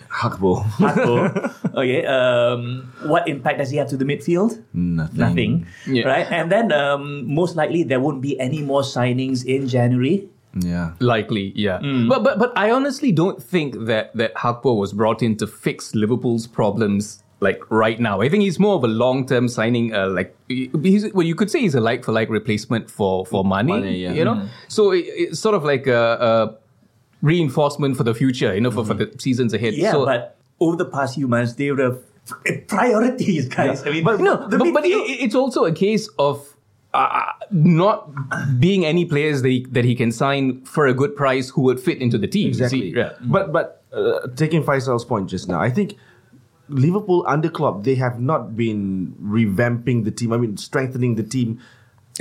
Gakpo. 0.09 0.62
Paco. 0.78 1.28
okay. 1.80 2.06
Um, 2.06 2.92
what 3.04 3.28
impact 3.28 3.59
does 3.59 3.71
he 3.71 3.76
have 3.78 3.88
to 3.88 3.97
the 3.97 4.04
midfield? 4.04 4.62
Nothing. 4.73 5.18
Nothing. 5.18 5.66
Yeah. 5.87 6.06
Right. 6.06 6.26
And 6.30 6.50
then 6.50 6.73
um, 6.73 7.33
most 7.33 7.56
likely 7.56 7.83
there 7.83 8.00
won't 8.00 8.23
be 8.23 8.38
any 8.38 8.62
more 8.62 8.83
signings 8.83 9.44
in 9.44 9.66
January. 9.68 10.28
Yeah. 10.54 10.92
Likely, 11.00 11.52
yeah. 11.56 11.80
But 11.83 12.23
but 12.23 12.38
but 12.38 12.52
I 12.54 12.71
honestly 12.71 13.11
don't 13.11 13.42
think 13.42 13.87
that 13.87 14.14
that 14.14 14.37
Gakpo 14.37 14.78
was 14.78 14.92
brought 14.92 15.21
in 15.21 15.37
to 15.38 15.49
fix 15.49 15.97
Liverpool's 15.97 16.47
problems 16.47 17.24
like 17.45 17.63
right 17.71 18.01
now. 18.01 18.21
I 18.21 18.29
think 18.29 18.43
he's 18.43 18.59
more 18.59 18.75
of 18.75 18.83
a 18.83 18.89
long 18.89 19.27
term 19.27 19.49
signing. 19.49 19.95
Uh, 19.95 20.09
like 20.09 20.35
he's 20.49 21.13
well, 21.13 21.27
you 21.27 21.35
could 21.35 21.51
say 21.51 21.61
he's 21.61 21.75
a 21.75 21.81
like 21.81 22.05
for 22.05 22.13
like 22.13 22.29
replacement 22.29 22.91
for 22.91 23.25
for 23.27 23.45
money. 23.45 23.73
Mane, 23.81 23.95
yeah. 23.95 24.13
You 24.13 24.25
know, 24.25 24.49
so 24.69 24.91
it, 24.91 25.05
it's 25.07 25.39
sort 25.39 25.55
of 25.55 25.63
like 25.63 25.87
a, 25.87 26.03
a 26.31 26.57
reinforcement 27.23 27.97
for 27.97 28.05
the 28.05 28.15
future. 28.15 28.55
You 28.55 28.63
know, 28.63 28.71
for, 28.71 28.85
for 28.85 28.95
the 28.95 29.15
seasons 29.19 29.55
ahead. 29.55 29.75
Yeah, 29.75 29.93
so, 29.93 30.05
but 30.05 30.37
over 30.59 30.77
the 30.77 30.87
past 30.87 31.15
few 31.15 31.29
months 31.29 31.53
they 31.55 31.71
were 31.71 31.99
priorities, 32.69 33.49
guys. 33.49 33.87
I 33.87 33.91
mean, 33.91 34.05
But 34.05 34.21
no, 34.21 34.49
the 34.49 34.59
but, 34.59 34.73
but 34.73 34.85
it, 34.85 34.91
it's 34.91 35.35
also 35.35 35.65
a 35.65 35.73
case 35.73 36.09
of 36.19 36.55
uh, 36.95 37.33
not 37.51 38.09
being 38.61 38.85
any 38.87 39.05
players 39.05 39.43
that 39.43 39.49
he, 39.49 39.67
that 39.71 39.85
he 39.85 39.95
can 39.95 40.13
sign 40.13 40.65
for 40.65 40.87
a 40.87 40.95
good 40.95 41.15
price 41.17 41.51
who 41.51 41.63
would 41.63 41.81
fit 41.81 42.01
into 42.01 42.17
the 42.17 42.29
team. 42.29 42.49
Exactly. 42.49 42.93
See? 42.93 42.97
Yeah. 42.97 43.13
But 43.21 43.53
but 43.53 43.83
uh, 43.93 44.29
taking 44.37 44.63
Faisal's 44.63 45.05
point 45.05 45.29
just 45.29 45.49
now, 45.49 45.61
I 45.61 45.71
think 45.71 45.97
Liverpool 46.68 47.25
under 47.28 47.49
Klopp, 47.50 47.85
they 47.85 47.94
have 47.97 48.21
not 48.21 48.56
been 48.56 49.14
revamping 49.23 50.04
the 50.04 50.11
team. 50.11 50.33
I 50.33 50.38
mean, 50.38 50.56
strengthening 50.56 51.14
the 51.16 51.23
team 51.23 51.61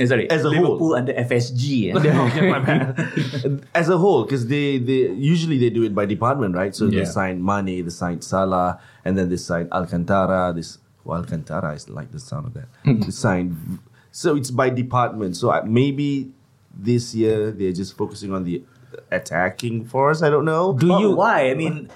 Eh, 0.00 0.06
sorry, 0.06 0.28
As 0.28 0.44
a 0.44 0.50
whole. 0.50 0.62
Liverpool 0.62 0.94
under 0.96 1.12
FSG. 1.12 1.94
eh? 1.94 1.94
Okay, 2.26 2.50
my 2.50 2.58
bad. 2.58 3.64
as 3.76 3.88
a 3.88 3.96
whole, 3.96 4.24
because 4.24 4.48
they, 4.48 4.76
they 4.78 5.06
usually 5.12 5.56
they 5.56 5.70
do 5.70 5.84
it 5.84 5.94
by 5.94 6.04
department, 6.04 6.56
right? 6.56 6.74
So 6.74 6.88
they 6.88 6.96
Yeah. 6.96 7.04
sign 7.04 7.44
Mane, 7.44 7.84
they 7.84 7.90
sign 7.90 8.20
Salah, 8.20 8.80
and 9.04 9.16
then 9.16 9.28
they 9.28 9.36
sign 9.36 9.68
Alcantara. 9.70 10.52
This 10.52 10.78
well, 11.04 11.18
Alcantara, 11.18 11.74
is 11.74 11.88
like 11.88 12.10
the 12.10 12.18
sound 12.18 12.46
of 12.48 12.54
that. 12.54 12.66
they 12.84 13.12
sign, 13.12 13.78
so 14.10 14.34
it's 14.34 14.50
by 14.50 14.68
department. 14.68 15.36
So 15.36 15.54
maybe 15.62 16.32
this 16.76 17.14
year 17.14 17.52
they're 17.52 17.70
just 17.72 17.96
focusing 17.96 18.32
on 18.34 18.42
the 18.42 18.64
attacking 19.12 19.84
force. 19.84 20.22
I 20.22 20.28
don't 20.30 20.44
know. 20.44 20.72
Do 20.72 20.88
But 20.88 21.00
you? 21.00 21.10
why? 21.14 21.50
I 21.50 21.54
mean, 21.54 21.88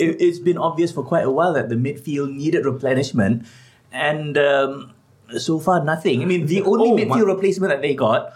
it, 0.00 0.20
it's 0.20 0.38
been 0.38 0.58
obvious 0.58 0.90
for 0.92 1.04
quite 1.04 1.24
a 1.24 1.30
while 1.30 1.52
that 1.52 1.68
the 1.68 1.76
midfield 1.76 2.34
needed 2.34 2.64
replenishment, 2.64 3.46
and 3.92 4.36
um, 4.38 4.92
so 5.38 5.58
far 5.60 5.84
nothing. 5.84 6.22
I 6.22 6.24
mean, 6.24 6.46
the 6.46 6.62
only 6.62 6.90
Oh, 6.90 6.96
midfield 6.96 7.08
my- 7.26 7.34
replacement 7.34 7.70
that 7.72 7.82
they 7.82 7.94
got 7.94 8.32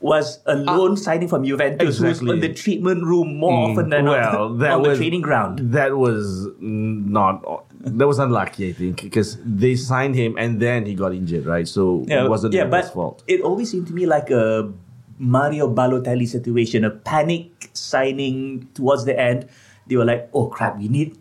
was 0.00 0.38
a 0.46 0.54
loan 0.54 0.96
signing 0.96 1.26
from 1.26 1.42
Juventus, 1.44 1.98
who's 1.98 2.22
exactly. 2.22 2.30
on 2.30 2.40
the 2.40 2.54
treatment 2.54 3.02
room 3.02 3.36
more 3.36 3.70
often 3.70 3.88
than 3.90 4.04
well, 4.04 4.42
on, 4.44 4.58
that 4.62 4.72
on 4.72 4.82
was 4.82 4.96
the 4.96 5.04
training 5.04 5.22
ground. 5.22 5.58
That 5.72 5.96
was 5.96 6.46
not. 6.60 7.64
That 7.80 8.06
was 8.06 8.18
unlucky, 8.20 8.68
I 8.70 8.72
think, 8.72 9.02
because 9.02 9.38
they 9.44 9.74
signed 9.74 10.14
him 10.14 10.36
and 10.38 10.60
then 10.60 10.86
he 10.86 10.94
got 10.94 11.12
injured, 11.14 11.46
right? 11.46 11.66
So 11.66 12.04
it 12.06 12.28
wasn't 12.30 12.54
yeah, 12.54 12.70
his 12.70 12.90
fault. 12.90 13.24
it 13.26 13.40
always 13.40 13.70
seemed 13.70 13.86
to 13.88 13.92
me 13.92 14.06
like 14.06 14.30
a 14.30 14.72
Mario 15.18 15.72
Balotelli 15.74 16.28
situation, 16.28 16.84
a 16.84 16.90
panic 16.90 17.70
signing 17.72 18.68
towards 18.74 19.04
the 19.04 19.18
end. 19.18 19.48
They 19.88 19.96
were 19.96 20.04
like, 20.04 20.28
"Oh 20.32 20.46
crap, 20.46 20.78
we 20.78 20.88
need, 20.88 21.16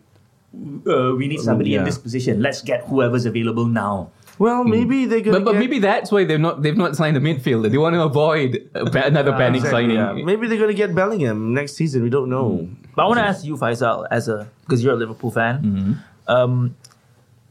uh, 0.87 1.15
we 1.15 1.27
need 1.27 1.39
mm, 1.39 1.43
somebody 1.43 1.75
in 1.75 1.83
this 1.83 1.97
position. 1.97 2.41
Let's 2.41 2.61
get 2.61 2.85
whoever's 2.85 3.25
available 3.25 3.65
now." 3.65 4.11
Well, 4.39 4.63
hmm. 4.63 4.69
maybe 4.69 5.05
they're 5.05 5.21
gonna. 5.21 5.39
But, 5.39 5.45
but 5.45 5.51
get- 5.53 5.59
maybe 5.59 5.79
that's 5.79 6.11
why 6.11 6.23
they've 6.23 6.39
not 6.39 6.61
they've 6.61 6.77
not 6.77 6.95
signed 6.95 7.17
a 7.17 7.19
midfielder. 7.19 7.71
They 7.71 7.77
want 7.77 7.95
to 7.95 8.03
avoid 8.03 8.69
a 8.75 8.89
pa- 8.89 9.07
another 9.07 9.31
panic 9.33 9.61
Exactly, 9.61 9.95
signing. 9.95 9.97
yeah. 9.97 10.13
Maybe 10.13 10.47
they're 10.47 10.59
gonna 10.59 10.73
get 10.73 10.93
Bellingham 10.93 11.53
next 11.53 11.73
season. 11.73 12.03
We 12.03 12.09
don't 12.09 12.29
know. 12.29 12.57
Hmm. 12.57 12.73
But 12.95 13.05
I 13.05 13.07
want 13.07 13.19
to 13.19 13.25
ask 13.25 13.45
you, 13.45 13.57
Faisal, 13.57 14.07
as 14.11 14.27
a 14.27 14.47
because 14.61 14.83
you're 14.83 14.93
a 14.93 14.97
Liverpool 14.97 15.31
fan. 15.31 15.61
Mm-hmm. 15.61 15.93
Um, 16.27 16.75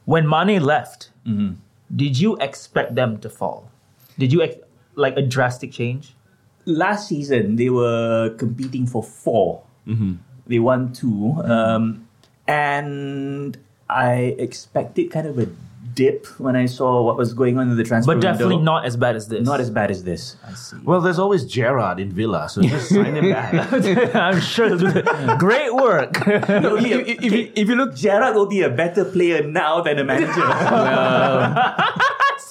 when 0.05 0.29
Mane 0.29 0.63
left, 0.63 1.11
mm-hmm. 1.27 1.55
did 1.95 2.19
you 2.19 2.37
expect 2.37 2.95
them 2.95 3.19
to 3.19 3.29
fall? 3.29 3.71
Did 4.19 4.33
you 4.33 4.43
ex- 4.43 4.57
like 4.95 5.17
a 5.17 5.23
drastic 5.23 5.73
change? 5.73 6.15
Last 6.65 7.09
season, 7.09 7.57
they 7.57 7.71
were 7.71 8.35
competing 8.39 8.87
for 8.87 9.03
4 9.03 9.63
mm-hmm. 9.87 10.15
They 10.47 10.59
won 10.59 10.93
two, 10.93 11.35
um, 11.45 12.07
and 12.47 13.57
I 13.89 14.35
expected 14.39 15.11
kind 15.11 15.27
of 15.27 15.39
a 15.39 15.49
dip 15.95 16.27
when 16.39 16.57
I 16.57 16.67
saw 16.67 17.03
what 17.03 17.17
was 17.17 17.33
going 17.33 17.57
on 17.59 17.71
in 17.71 17.77
the 17.77 17.83
transfer 17.85 18.13
But 18.15 18.21
definitely 18.21 18.57
window. 18.57 18.73
not 18.73 18.85
as 18.85 18.97
bad 18.97 19.17
as 19.17 19.29
this. 19.29 19.47
not 19.47 19.61
as 19.61 19.71
bad 19.71 19.91
as 19.91 20.05
this. 20.05 20.37
I 20.47 20.53
see. 20.53 20.77
Well, 20.85 21.01
there's 21.01 21.19
always 21.19 21.45
Gerrard 21.47 21.99
in 21.99 22.11
Villa, 22.13 22.49
so 22.49 22.61
just 22.63 22.89
sign 22.95 23.17
him 23.17 23.31
back. 23.33 23.55
I'm 24.15 24.41
sure 24.41 24.69
they'll 24.69 24.93
do 24.93 25.03
that. 25.03 25.39
great 25.39 25.75
work. 25.75 26.13
No, 26.49 26.77
If, 26.77 26.85
he- 26.85 26.93
if, 26.93 27.23
if 27.25 27.33
you, 27.33 27.53
if 27.57 27.69
you 27.69 27.75
look, 27.77 27.95
Gerrard 27.97 28.35
will 28.37 28.47
be 28.47 28.63
a 28.63 28.69
better 28.71 29.05
player 29.05 29.43
now 29.47 29.81
than 29.81 29.99
a 29.99 30.05
manager. 30.05 30.43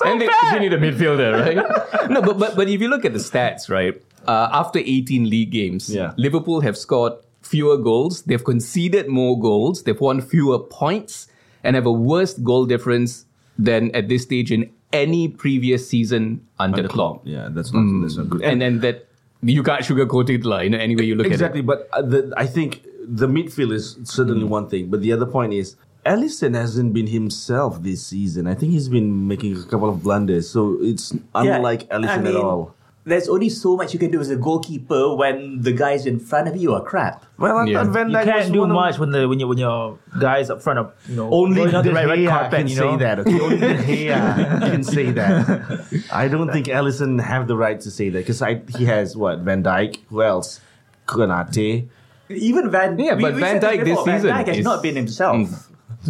and 0.05 0.21
they, 0.21 0.27
they 0.51 0.59
need 0.59 0.73
a 0.73 0.77
midfielder, 0.77 1.29
right? 1.39 2.09
no, 2.09 2.21
but, 2.21 2.37
but 2.39 2.55
but 2.55 2.67
if 2.69 2.81
you 2.81 2.87
look 2.89 3.05
at 3.05 3.13
the 3.13 3.19
stats, 3.19 3.69
right? 3.69 4.01
Uh, 4.27 4.49
after 4.51 4.79
18 4.79 5.29
league 5.29 5.51
games, 5.51 5.93
Yeah. 5.93 6.13
Liverpool 6.17 6.61
have 6.61 6.77
scored 6.77 7.13
fewer 7.45 7.77
goals. 7.77 8.23
They've 8.23 8.43
conceded 8.43 9.07
more 9.07 9.39
goals. 9.39 9.83
They've 9.83 9.99
won 9.99 10.21
fewer 10.21 10.59
points 10.59 11.27
and 11.63 11.75
have 11.75 11.85
a 11.85 11.91
worse 11.91 12.33
goal 12.33 12.65
difference 12.65 13.25
than 13.57 13.95
at 13.95 14.09
this 14.09 14.23
stage 14.23 14.51
in 14.51 14.71
any 14.91 15.27
previous 15.27 15.87
season 15.87 16.45
under, 16.59 16.77
Under 16.77 16.89
Klopp. 16.89 17.21
Yeah, 17.23 17.49
that's 17.51 17.71
not 17.73 18.01
that's 18.01 18.17
not 18.17 18.29
good. 18.29 18.41
And 18.41 18.61
then 18.61 18.79
that 18.79 19.07
you 19.41 19.63
can't 19.63 19.81
sugarcoat 19.81 20.29
it, 20.29 20.45
like, 20.45 20.65
you 20.65 20.69
know, 20.71 20.77
any 20.77 20.95
way 20.95 21.03
you 21.03 21.15
look 21.15 21.27
exactly, 21.27 21.59
at 21.59 21.65
it. 21.65 21.69
Exactly, 21.69 21.89
but 21.89 21.89
uh, 21.93 22.01
the, 22.01 22.33
I 22.35 22.47
think 22.47 22.83
the 23.07 23.27
midfield 23.27 23.73
is 23.73 23.97
certainly 24.03 24.43
one 24.43 24.67
thing, 24.69 24.89
but 24.89 25.01
the 25.01 25.11
other 25.11 25.25
point 25.25 25.53
is 25.53 25.75
Alisson 26.05 26.55
hasn't 26.55 26.93
been 26.93 27.07
himself 27.07 27.81
this 27.81 28.05
season. 28.05 28.47
I 28.47 28.53
think 28.53 28.71
he's 28.71 28.89
been 28.89 29.27
making 29.27 29.57
a 29.57 29.63
couple 29.63 29.89
of 29.89 30.03
blunders, 30.03 30.49
so 30.49 30.77
it's 30.81 31.13
unlike 31.33 31.87
Alisson 31.89 32.25
I 32.25 32.29
at 32.29 32.35
all. 32.35 32.74
There's 33.07 33.29
only 33.29 33.49
so 33.49 33.75
much 33.77 33.93
you 33.93 33.99
can 33.99 34.09
do 34.09 34.19
as 34.19 34.31
a 34.31 34.35
goalkeeper 34.35 35.15
when 35.15 35.61
the 35.61 35.71
guys 35.71 36.07
in 36.07 36.19
front 36.19 36.47
of 36.47 36.57
you 36.57 36.73
are 36.73 36.81
crap. 36.81 37.23
Well, 37.37 37.57
I 37.57 37.65
Yeah. 37.65 37.83
thought 37.83 37.93
Van 37.93 38.09
you 38.09 38.15
Dijk 38.17 38.25
was 38.25 38.33
can't 38.33 38.53
do 38.53 38.65
much 38.67 38.97
when 38.97 39.11
the 39.11 39.27
when 39.29 39.39
you 39.39 39.47
when 39.47 39.59
your 39.59 39.99
guys 40.19 40.49
up 40.49 40.63
front 40.63 40.79
of 40.79 40.91
you 41.07 41.15
know 41.17 41.29
Only 41.29 41.59
rolling 41.61 41.73
the 41.73 41.81
the 41.83 41.93
red, 41.93 42.07
red 42.09 42.27
carpet. 42.27 42.57
can 42.59 42.67
you 42.67 42.75
say 42.75 42.97
that. 42.97 43.19
Okay? 43.19 43.39
Only 43.39 43.57
De 43.57 43.77
Gea 43.77 44.61
can 44.71 44.83
say 44.83 45.11
that. 45.11 46.03
I 46.11 46.27
don't 46.27 46.51
think 46.51 46.65
Alisson 46.65 47.21
have 47.21 47.45
the 47.47 47.55
right 47.55 47.79
to 47.81 47.91
say 47.91 48.09
that 48.09 48.25
because 48.25 48.41
he 48.75 48.85
has 48.85 49.15
what 49.15 49.39
Van 49.39 49.61
Dijk. 49.61 49.97
Who 50.09 50.23
else? 50.23 50.59
Konate. 51.05 51.85
Even 52.29 52.71
Van, 52.71 52.97
Yeah, 52.97 53.13
we- 53.13 53.21
but 53.21 53.35
we 53.35 53.41
Van 53.41 53.61
said 53.61 53.61
this 53.61 53.69
Dijk 53.69 53.77
this 53.85 53.89
before, 53.89 54.05
Van 54.05 54.19
season 54.19 54.35
Dijk 54.35 54.47
has 54.47 54.57
is- 54.57 54.65
not 54.65 54.81
been 54.81 54.95
himself. 54.95 55.37
Mm. 55.37 55.53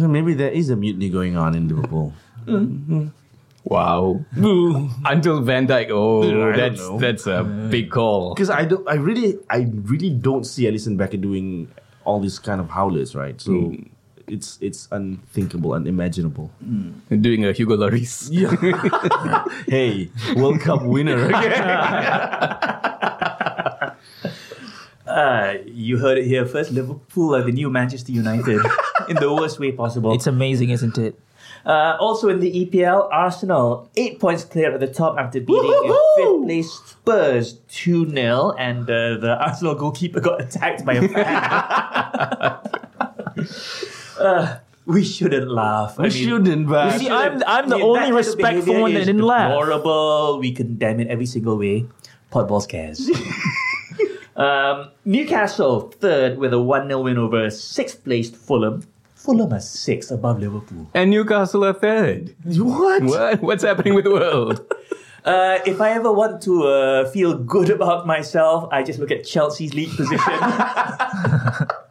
So 0.00 0.08
maybe 0.08 0.32
there 0.32 0.50
is 0.50 0.70
a 0.70 0.76
mutiny 0.76 1.10
going 1.10 1.36
on 1.36 1.54
in 1.54 1.68
Liverpool. 1.68 2.14
Mm. 2.46 2.56
Mm-hmm. 2.56 3.04
Wow. 3.66 4.24
Until 5.04 5.40
Van 5.40 5.66
Dijk, 5.66 5.90
oh, 5.90 6.22
I 6.22 6.30
don't 6.30 6.56
that's 6.56 6.80
know. 6.80 6.98
that's 6.98 7.26
a 7.26 7.42
big 7.42 7.90
call. 7.90 8.32
Because 8.32 8.48
I 8.48 8.64
don't, 8.64 8.88
I 8.88 8.94
really, 8.94 9.38
I 9.50 9.66
really 9.82 10.10
don't 10.10 10.44
see 10.44 10.64
Alisson 10.66 10.96
Becker 10.96 11.16
doing 11.16 11.68
all 12.04 12.20
these 12.20 12.38
kind 12.38 12.60
of 12.60 12.70
howlers, 12.70 13.16
right? 13.16 13.40
So 13.40 13.74
it's 14.28 14.58
it's 14.60 14.86
unthinkable, 14.92 15.72
unimaginable. 15.72 16.52
Doing 17.10 17.44
a 17.44 17.52
Hugo 17.52 17.76
Lloris. 17.76 18.30
hey, 19.68 20.10
World 20.36 20.60
Cup 20.60 20.82
winner 20.82 21.26
again. 21.26 21.52
Uh, 25.06 25.54
you 25.64 25.98
heard 25.98 26.18
it 26.18 26.26
here 26.26 26.44
first. 26.46 26.70
Liverpool 26.70 27.34
are 27.34 27.42
the 27.42 27.50
new 27.50 27.70
Manchester 27.70 28.12
United 28.12 28.60
in 29.08 29.16
the 29.16 29.32
worst 29.32 29.58
way 29.58 29.72
possible. 29.72 30.12
It's 30.12 30.26
amazing, 30.26 30.70
isn't 30.70 30.98
it? 30.98 31.18
Uh, 31.66 31.96
also 31.98 32.28
in 32.28 32.38
the 32.38 32.64
EPL, 32.64 33.08
Arsenal 33.10 33.90
eight 33.96 34.20
points 34.20 34.44
clear 34.44 34.72
at 34.72 34.78
the 34.78 34.86
top 34.86 35.18
after 35.18 35.40
beating 35.40 35.64
fifth 36.16 36.44
place 36.44 36.72
Spurs 36.72 37.54
two 37.68 38.08
0 38.08 38.52
and 38.56 38.88
uh, 38.88 39.16
the 39.18 39.36
Arsenal 39.40 39.74
goalkeeper 39.74 40.20
got 40.20 40.40
attacked 40.40 40.84
by 40.84 40.92
a 40.94 41.08
fan. 41.08 41.26
uh, 44.20 44.58
we 44.86 45.02
shouldn't 45.02 45.50
laugh. 45.50 45.98
we 45.98 46.10
shouldn't, 46.10 46.68
but 46.68 46.92
You 46.92 46.98
see, 47.00 47.08
I'm- 47.10 47.42
I'm 47.46 47.68
the 47.68 47.80
only 47.80 48.12
respectful 48.12 48.80
one 48.80 48.94
that 48.94 49.04
didn't 49.04 49.22
laugh. 49.22 49.50
Horrible. 49.50 50.38
We 50.38 50.52
condemn 50.52 51.00
it 51.00 51.08
every 51.08 51.26
single 51.26 51.58
way. 51.58 51.86
Podball's 52.32 52.66
cares. 52.66 53.10
um, 54.36 54.90
Newcastle 55.04 55.90
third 55.98 56.38
with 56.38 56.52
a 56.52 56.60
one 56.60 56.86
0 56.86 57.00
win 57.02 57.18
over 57.18 57.50
sixth 57.50 58.04
placed 58.04 58.36
Fulham. 58.36 58.84
Fulham 59.26 59.52
are 59.52 59.60
six 59.60 60.12
above 60.12 60.38
Liverpool. 60.38 60.88
And 60.94 61.10
Newcastle 61.10 61.64
are 61.64 61.72
third. 61.72 62.36
what? 62.44 63.02
What? 63.02 63.42
What's 63.42 63.64
happening 63.64 63.94
with 63.94 64.04
the 64.04 64.12
world? 64.12 64.64
Uh, 65.26 65.58
if 65.66 65.80
I 65.80 65.90
ever 65.90 66.12
want 66.12 66.40
to 66.42 66.68
uh, 66.68 67.10
feel 67.10 67.36
good 67.36 67.68
about 67.68 68.06
myself, 68.06 68.68
I 68.70 68.84
just 68.84 69.00
look 69.00 69.10
at 69.10 69.24
Chelsea's 69.24 69.74
league 69.74 69.90
position. 69.96 70.20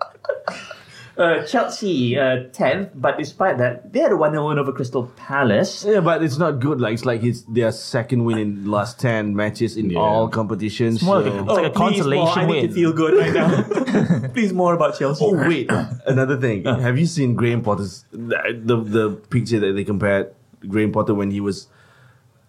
uh, 1.18 1.44
Chelsea, 1.46 2.18
uh, 2.20 2.50
10th, 2.52 2.92
but 2.96 3.18
despite 3.18 3.58
that, 3.60 3.94
they 3.94 4.00
had 4.00 4.12
a 4.12 4.18
1 4.18 4.32
0 4.32 4.48
win 4.50 4.60
over 4.60 4.72
Crystal 4.72 5.04
Palace. 5.16 5.86
Yeah, 5.86 6.02
but 6.02 6.22
it's 6.24 6.38
not 6.38 6.60
good. 6.60 6.82
Like 6.82 6.94
it's 6.94 7.06
like 7.06 7.24
it's 7.24 7.42
their 7.44 7.72
second 7.72 8.26
win 8.26 8.38
in 8.38 8.70
last 8.70 9.00
ten 9.00 9.36
matches 9.36 9.78
in 9.78 9.90
Yeah. 9.90 10.00
all 10.00 10.28
competitions. 10.28 11.02
more 11.02 11.22
like 11.22 11.34
a- 11.34 11.40
It's 11.40 11.48
like 11.48 11.66
a 11.66 11.70
please, 11.70 12.06
more, 12.06 12.26
consolation 12.28 12.40
I 12.40 12.46
need 12.46 12.62
win. 12.62 12.68
to 12.70 12.74
feel 12.74 12.94
good 12.94 13.14
right 13.18 13.34
now. 13.34 14.28
please, 14.34 14.52
more 14.54 14.74
about 14.74 14.98
Chelsea. 15.00 15.24
Oh 15.26 15.34
wait, 15.48 15.72
another 16.06 16.38
thing. 16.38 16.66
Have 16.66 16.98
you 17.00 17.06
seen 17.06 17.36
Graham 17.36 17.62
Potter's 17.62 18.06
the, 18.12 18.38
the 18.64 18.76
the 18.78 19.10
picture 19.30 19.60
that 19.60 19.74
they 19.74 19.84
compared 19.84 20.34
Graham 20.68 20.92
Potter 20.92 21.14
when 21.14 21.32
he 21.32 21.40
was 21.40 21.68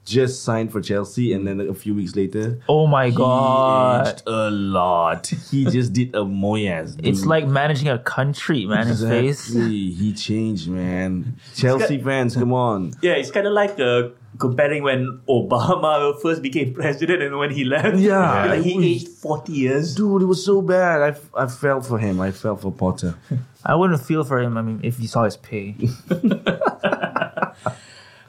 just 0.06 0.42
signed 0.44 0.70
for 0.72 0.80
Chelsea 0.80 1.32
and 1.34 1.46
then 1.46 1.60
a 1.60 1.75
few 1.75 1.94
weeks 1.94 2.16
later? 2.16 2.58
Oh 2.68 2.86
my 2.86 3.06
He 3.10 3.16
god! 3.16 4.06
aged 4.06 4.22
a 4.26 4.50
lot. 4.50 5.26
He 5.50 5.66
just 5.66 5.92
did 5.92 6.14
a 6.14 6.20
Moyes. 6.25 6.98
It's 7.02 7.26
like 7.26 7.46
managing 7.46 7.88
a 7.88 7.98
country, 7.98 8.64
man. 8.64 8.86
His 8.86 9.02
face. 9.02 9.52
He 9.52 10.12
changed, 10.14 10.68
man. 10.70 11.36
Chelsea 11.54 11.98
fans, 12.00 12.34
come 12.36 12.52
on. 12.54 12.92
Yeah, 13.02 13.14
it's 13.14 13.30
kind 13.32 13.46
of 13.46 13.52
like 13.52 13.78
uh, 13.80 14.10
comparing 14.38 14.82
when 14.84 15.20
Obama 15.28 16.18
first 16.22 16.40
became 16.40 16.72
president 16.72 17.22
and 17.22 17.36
when 17.38 17.50
he 17.50 17.64
left. 17.64 17.96
Yeah. 17.98 18.46
like 18.46 18.62
he 18.62 18.76
was- 18.76 18.86
aged 18.86 19.08
40 19.08 19.52
years. 19.52 19.94
Dude, 19.96 20.22
it 20.22 20.26
was 20.26 20.44
so 20.44 20.62
bad. 20.62 21.02
I, 21.34 21.42
I 21.42 21.46
felt 21.48 21.84
for 21.84 21.98
him. 21.98 22.20
I 22.20 22.30
felt 22.30 22.62
for 22.62 22.70
Potter. 22.70 23.16
I 23.64 23.75
wouldn't 23.75 24.00
feel 24.00 24.22
for 24.22 24.40
him. 24.40 24.56
I 24.56 24.62
mean, 24.62 24.80
if 24.84 25.00
you 25.00 25.08
saw 25.08 25.25
his 25.25 25.36
pay. 25.36 25.75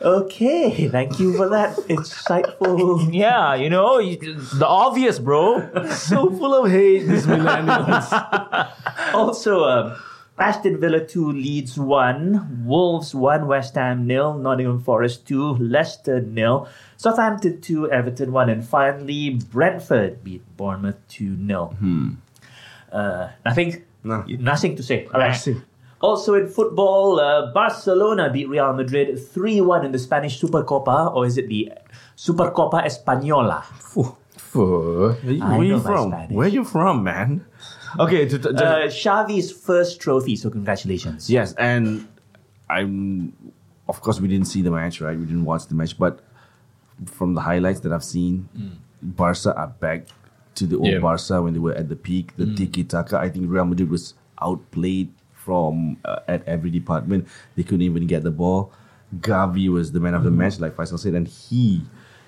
Okay, 0.01 0.88
thank 0.89 1.20
you 1.20 1.36
for 1.36 1.50
that 1.50 1.75
insightful. 1.89 3.12
yeah, 3.12 3.56
you 3.56 3.70
know, 3.70 3.98
you, 3.98 4.18
the 4.18 4.68
obvious, 4.68 5.18
bro. 5.18 5.66
so 5.89 6.30
full 6.30 6.54
of 6.54 6.72
hate, 6.72 7.00
these 7.08 7.25
millennials. 7.25 8.08
also, 9.13 9.63
um, 9.63 9.96
Aston 10.38 10.80
Villa 10.80 11.04
2, 11.04 11.32
Leeds 11.32 11.80
1, 11.80 12.66
Wolves 12.66 13.16
1, 13.16 13.48
West 13.48 13.74
Ham 13.74 14.06
nil, 14.06 14.38
Nottingham 14.38 14.84
Forest 14.84 15.27
2, 15.27 15.56
Leicester 15.56 16.22
nil, 16.22 16.68
Southampton 16.98 17.60
2, 17.60 17.89
Everton 17.89 18.32
1, 18.32 18.50
and 18.50 18.63
finally 18.66 19.32
Brentford 19.32 20.24
beat 20.24 20.44
Bournemouth 20.58 20.98
2 21.08 21.48
0. 21.48 21.75
Uh, 22.92 23.30
nothing? 23.44 23.84
No. 24.04 24.24
Nothing 24.27 24.75
to 24.75 24.84
say. 24.84 25.08
All 25.12 25.20
right. 25.20 25.48
Nothing. 26.01 26.10
Also 26.10 26.34
in 26.36 26.48
football, 26.48 27.20
uh, 27.20 27.51
Barcelona 27.54 28.30
beat 28.32 28.48
Real 28.50 28.74
Madrid 28.74 29.18
3 29.20 29.62
1 29.62 29.86
in 29.86 29.92
the 29.92 30.00
Spanish 30.00 30.39
Supercopa, 30.42 31.13
or 31.16 31.25
is 31.25 31.38
it 31.38 31.48
the 31.50 31.72
Supercopa 32.16 32.84
Española? 32.86 33.63
For 33.63 35.13
Where 35.24 35.34
you, 35.34 35.44
I 35.44 35.58
where 35.58 35.68
you 35.68 35.80
from? 35.80 36.12
Spanish. 36.12 36.32
Where 36.36 36.46
are 36.48 36.50
you 36.50 36.63
from, 36.63 37.04
man? 37.04 37.46
Okay, 38.00 38.27
to, 38.27 38.38
to, 38.39 38.51
just- 38.54 38.63
Uh, 38.63 38.88
Xavi's 38.89 39.51
first 39.51 40.00
trophy, 40.00 40.36
so 40.36 40.50
congratulations. 40.50 41.30
yes, 41.30 41.54
and 41.58 42.08
I'm. 42.70 43.34
Of 43.89 44.01
course, 44.01 44.20
we 44.20 44.27
didn't 44.27 44.48
see 44.48 44.62
the 44.62 44.72
match, 44.72 45.00
right? 45.00 45.18
We 45.18 45.25
didn't 45.25 45.46
watch 45.46 45.68
the 45.68 45.75
match, 45.75 45.98
but 45.98 46.20
from 47.06 47.34
the 47.36 47.42
highlights 47.42 47.80
that 47.82 47.94
I've 47.94 48.04
seen, 48.04 48.50
Barca 49.01 49.56
are 49.56 49.68
back 49.80 50.08
to 50.56 50.68
the 50.68 50.75
old 50.75 50.88
Yeah. 50.88 51.00
Barca 51.00 51.42
when 51.42 51.54
they 51.54 51.60
were 51.60 51.74
at 51.74 51.88
the 51.88 51.96
peak. 51.96 52.36
The 52.36 52.54
tiki 52.54 52.84
taka. 52.84 53.18
I 53.18 53.30
think 53.30 53.46
Real 53.50 53.63
Madrid 53.66 53.89
was 53.89 54.13
outplayed 54.42 55.08
from 55.48 55.96
uh, 56.04 56.20
at 56.27 56.46
every 56.46 56.70
department. 56.70 57.25
They 57.56 57.63
couldn't 57.63 57.84
even 57.84 58.06
get 58.06 58.24
the 58.24 58.32
ball. 58.32 58.74
Gavi 59.22 59.70
was 59.70 59.94
the 59.94 60.01
man 60.01 60.13
of 60.13 60.25
the 60.25 60.32
match, 60.32 60.60
like 60.60 60.75
Faisal 60.75 61.00
said, 61.00 61.13
and 61.13 61.25
he 61.27 61.82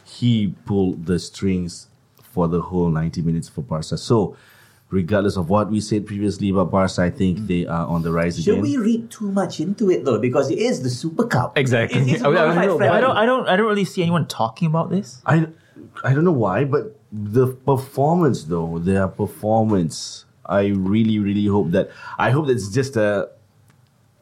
he 0.05 0.55
pulled 0.65 1.05
the 1.05 1.19
strings 1.19 1.87
for 2.23 2.47
the 2.47 2.61
whole 2.61 2.89
90 2.89 3.21
minutes 3.23 3.49
for 3.49 3.61
Barca. 3.61 3.97
So, 3.97 4.37
regardless 4.89 5.35
of 5.35 5.49
what 5.49 5.69
we 5.69 5.81
said 5.81 6.05
previously 6.07 6.49
about 6.49 6.71
Barca, 6.71 7.01
I 7.01 7.09
think 7.09 7.45
they 7.47 7.65
are 7.67 7.85
on 7.85 8.01
the 8.03 8.11
rise 8.13 8.37
Should 8.41 8.53
again. 8.53 8.63
Should 8.63 8.71
we 8.71 8.77
read 8.77 9.11
too 9.11 9.29
much 9.31 9.59
into 9.59 9.91
it 9.91 10.05
though? 10.05 10.17
Because 10.19 10.49
it 10.49 10.59
is 10.59 10.81
the 10.81 10.89
Super 10.89 11.27
Cup. 11.27 11.57
Exactly. 11.57 11.99
It 12.01 12.07
is 12.15 12.23
I- 12.23 12.29
I 12.29 12.33
bona 12.33 12.53
fide 12.55 12.67
know. 12.79 12.79
I 12.79 13.01
don't, 13.01 13.17
I 13.17 13.25
don't, 13.25 13.49
I 13.49 13.55
don't 13.57 13.67
really 13.67 13.83
see 13.85 14.01
anyone 14.01 14.25
talking 14.27 14.67
about 14.69 14.89
this. 14.89 15.21
I 15.25 15.47
I 16.05 16.13
don't 16.13 16.23
know 16.23 16.31
why, 16.47 16.63
but 16.63 16.95
the 17.11 17.47
performance 17.47 18.43
though, 18.45 18.79
their 18.79 19.09
performance, 19.09 20.23
I 20.49 20.67
really, 20.67 21.19
really 21.19 21.45
hope 21.45 21.71
that 21.71 21.89
I 22.17 22.31
hope 22.31 22.47
that's 22.47 22.69
just 22.69 22.97
a 22.97 23.29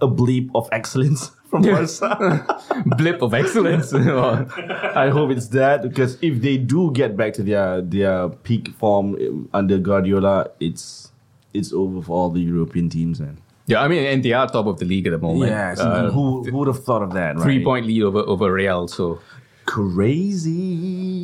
a 0.01 0.07
bleep 0.07 0.50
of 0.53 0.69
excellence 0.72 1.31
from 1.50 1.63
Barca. 1.63 2.62
blip 2.86 3.22
of 3.22 3.34
excellence. 3.34 3.93
I 5.03 5.10
hope 5.10 5.31
it's 5.31 5.48
that 5.50 5.81
because 5.81 6.17
if 6.22 6.41
they 6.41 6.57
do 6.57 6.91
get 6.91 7.15
back 7.17 7.34
to 7.34 7.43
their 7.43 7.81
their 7.81 8.29
peak 8.29 8.69
form 8.77 9.15
uh, 9.15 9.57
under 9.57 9.77
Guardiola, 9.79 10.51
it's 10.60 11.12
it's 11.53 11.74
over 11.74 12.01
for 12.01 12.12
all 12.17 12.29
the 12.29 12.41
European 12.41 12.89
teams 12.89 13.19
and 13.19 13.38
yeah, 13.69 13.81
I 13.84 13.89
mean, 13.89 14.03
and 14.05 14.24
they 14.24 14.31
are 14.31 14.48
top 14.48 14.65
of 14.67 14.79
the 14.79 14.86
league 14.86 15.07
at 15.07 15.12
the 15.12 15.17
moment. 15.17 15.51
yes, 15.51 15.79
Uh, 15.79 16.10
who 16.12 16.43
who 16.43 16.57
would 16.57 16.67
have 16.67 16.84
thought 16.86 17.01
of 17.01 17.12
that? 17.13 17.38
three 17.39 17.57
right? 17.57 17.65
point 17.65 17.86
lead 17.86 18.03
over 18.03 18.19
over 18.19 18.51
Real. 18.53 18.88
So 18.88 19.19
crazy. 19.65 21.17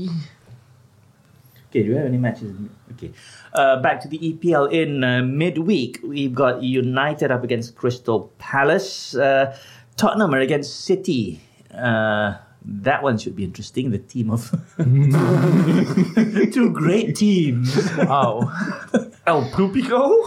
Okay, 1.73 1.81
do 1.81 1.89
you 1.89 1.95
have 1.95 2.05
any 2.05 2.17
matches? 2.17 2.55
Okay. 2.91 3.11
Uh, 3.51 3.81
back 3.81 3.99
to 4.01 4.07
the 4.07 4.19
EPL 4.19 4.71
in 4.71 5.03
uh, 5.03 5.23
midweek. 5.23 5.99
We've 6.03 6.35
got 6.35 6.61
United 6.61 7.31
up 7.31 7.43
against 7.43 7.73
Crystal 7.75 8.31
Palace. 8.37 9.15
Uh, 9.15 9.57
Tottenham 9.97 10.35
are 10.35 10.39
against 10.39 10.81
City. 10.81 11.41
Uh, 11.73 12.35
that 12.63 13.01
one 13.01 13.17
should 13.17 13.35
be 13.35 13.43
interesting. 13.43 13.89
The 13.89 13.97
team 13.97 14.29
of 14.29 14.51
two 16.53 16.69
great 16.71 17.15
teams. 17.15 17.75
Wow, 17.97 18.53
El 19.25 19.49
Pupico. 19.49 20.25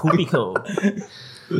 Pupico. 0.00 0.56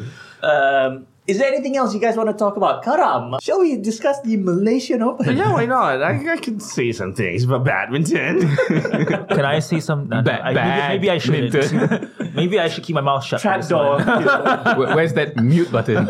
Um, 0.42 1.06
is 1.32 1.38
there 1.38 1.48
anything 1.52 1.76
else 1.80 1.94
you 1.94 2.00
guys 2.00 2.16
want 2.16 2.28
to 2.28 2.36
talk 2.44 2.56
about? 2.60 2.82
Karam, 2.84 3.36
shall 3.40 3.60
we 3.60 3.76
discuss 3.90 4.20
the 4.20 4.36
Malaysian 4.36 5.00
Open? 5.02 5.36
yeah, 5.36 5.50
why 5.52 5.64
not? 5.66 6.02
I, 6.02 6.32
I 6.34 6.36
can 6.36 6.60
say 6.60 6.92
some 6.92 7.14
things 7.14 7.44
about 7.44 7.64
badminton. 7.64 8.40
Can 9.36 9.44
I 9.54 9.58
say 9.60 9.80
some? 9.80 10.08
no, 10.08 10.16
no, 10.20 10.22
Ba- 10.22 10.44
I- 10.44 10.52
maybe, 10.52 10.88
maybe 10.92 11.10
I 11.10 11.18
shouldn't. 11.18 11.52
shouldn't. 11.52 12.34
maybe 12.40 12.58
I 12.60 12.68
should 12.68 12.84
keep 12.84 12.94
my 12.94 13.00
mouth 13.10 13.24
shut. 13.24 13.40
for 13.40 13.56
this 13.56 13.68
Trapdoor. 13.68 14.76
where- 14.78 14.94
where's 14.96 15.14
that 15.14 15.36
mute 15.36 15.70
button? 15.72 16.06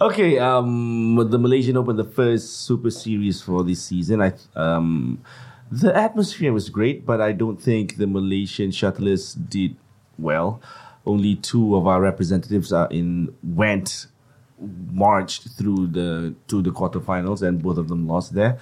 okay, 0.00 0.38
um, 0.38 1.16
with 1.16 1.30
the 1.30 1.38
Malaysian 1.38 1.76
Open, 1.76 1.96
the 1.96 2.04
first 2.04 2.60
Super 2.66 2.90
Series 2.90 3.40
for 3.42 3.62
this 3.64 3.82
season, 3.82 4.22
I 4.22 4.32
um, 4.56 5.20
the 5.70 5.94
atmosphere 5.94 6.52
was 6.52 6.70
great, 6.70 7.04
but 7.04 7.20
I 7.20 7.32
don't 7.32 7.60
think 7.60 7.96
the 7.96 8.06
Malaysian 8.06 8.70
shuttlers 8.70 9.34
did 9.34 9.76
well. 10.18 10.60
Only 11.08 11.36
two 11.36 11.74
of 11.74 11.86
our 11.86 12.00
representatives 12.00 12.72
are 12.72 12.88
in 12.90 13.34
went 13.42 14.06
marched 14.92 15.48
through 15.56 15.88
the 15.88 16.34
to 16.48 16.62
the 16.62 16.70
quarterfinals, 16.70 17.42
and 17.42 17.62
both 17.62 17.78
of 17.78 17.88
them 17.88 18.06
lost 18.06 18.34
there. 18.34 18.58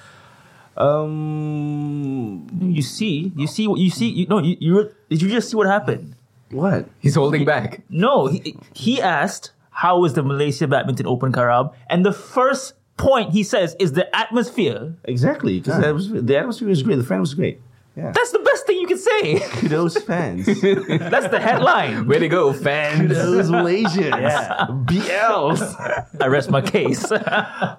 Um, 0.76 2.46
You 2.61 2.82
see, 2.82 3.32
you 3.35 3.46
see, 3.46 3.66
what 3.66 3.80
you 3.80 3.90
see. 3.90 4.09
You 4.09 4.26
no, 4.26 4.38
you, 4.38 4.56
you 4.61 4.90
did 5.09 5.22
you 5.22 5.28
just 5.28 5.50
see 5.50 5.56
what 5.56 5.66
happened? 5.66 6.14
what? 6.50 6.88
He's 7.00 7.14
holding 7.16 7.44
back. 7.44 7.82
No, 7.90 8.26
he, 8.28 8.56
he 8.72 9.02
asked 9.02 9.50
how 9.70 9.98
was 9.98 10.14
the 10.14 10.22
Malaysia 10.22 10.66
Badminton 10.66 11.06
Open 11.06 11.32
Karam, 11.32 11.70
and 11.90 12.04
the 12.04 12.12
first 12.12 12.74
point 12.96 13.32
he 13.32 13.42
says 13.42 13.76
is 13.78 13.92
the 13.92 14.06
atmosphere. 14.14 14.94
Exactly, 15.04 15.61
because 15.61 16.11
the 16.11 16.37
atmosphere 16.38 16.68
was 16.68 16.82
great. 16.82 16.96
The 16.96 17.04
fan 17.04 17.20
was 17.20 17.35
great. 17.35 17.61
Yeah, 17.96 18.12
That's 18.12 18.30
the 18.30 18.40
best 18.40 18.66
thing 18.66 18.78
you 18.78 18.87
can 18.87 18.98
say. 18.98 19.38
those 19.68 19.96
fans. 20.11 20.44
That's 20.44 21.28
the 21.28 21.40
headline. 21.40 22.06
Way 22.06 22.18
to 22.18 22.28
go, 22.28 22.52
fans. 22.52 23.09
those 23.09 23.50
Malaysians. 23.50 24.20
Yeah. 24.20 24.66
BLs. 24.68 26.20
I 26.20 26.26
rest 26.26 26.50
my 26.50 26.61
case. 26.61 27.11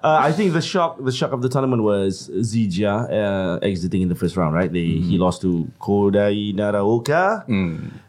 I 0.02 0.32
think 0.32 0.52
the 0.54 0.60
shock, 0.60 0.96
the 1.04 1.12
shock 1.12 1.32
of 1.32 1.42
the 1.42 1.48
tournament 1.48 1.82
was 1.82 2.28
Zii 2.30 2.68
Jia 2.70 3.10
uh, 3.10 3.58
exiting 3.62 4.00
in 4.02 4.08
the 4.08 4.14
first 4.14 4.36
round. 4.36 4.54
Right, 4.54 4.72
they 4.72 4.84
he 4.86 5.18
lost 5.18 5.42
to 5.42 5.70
Kodai 5.80 6.54
Naraoka, 6.54 7.44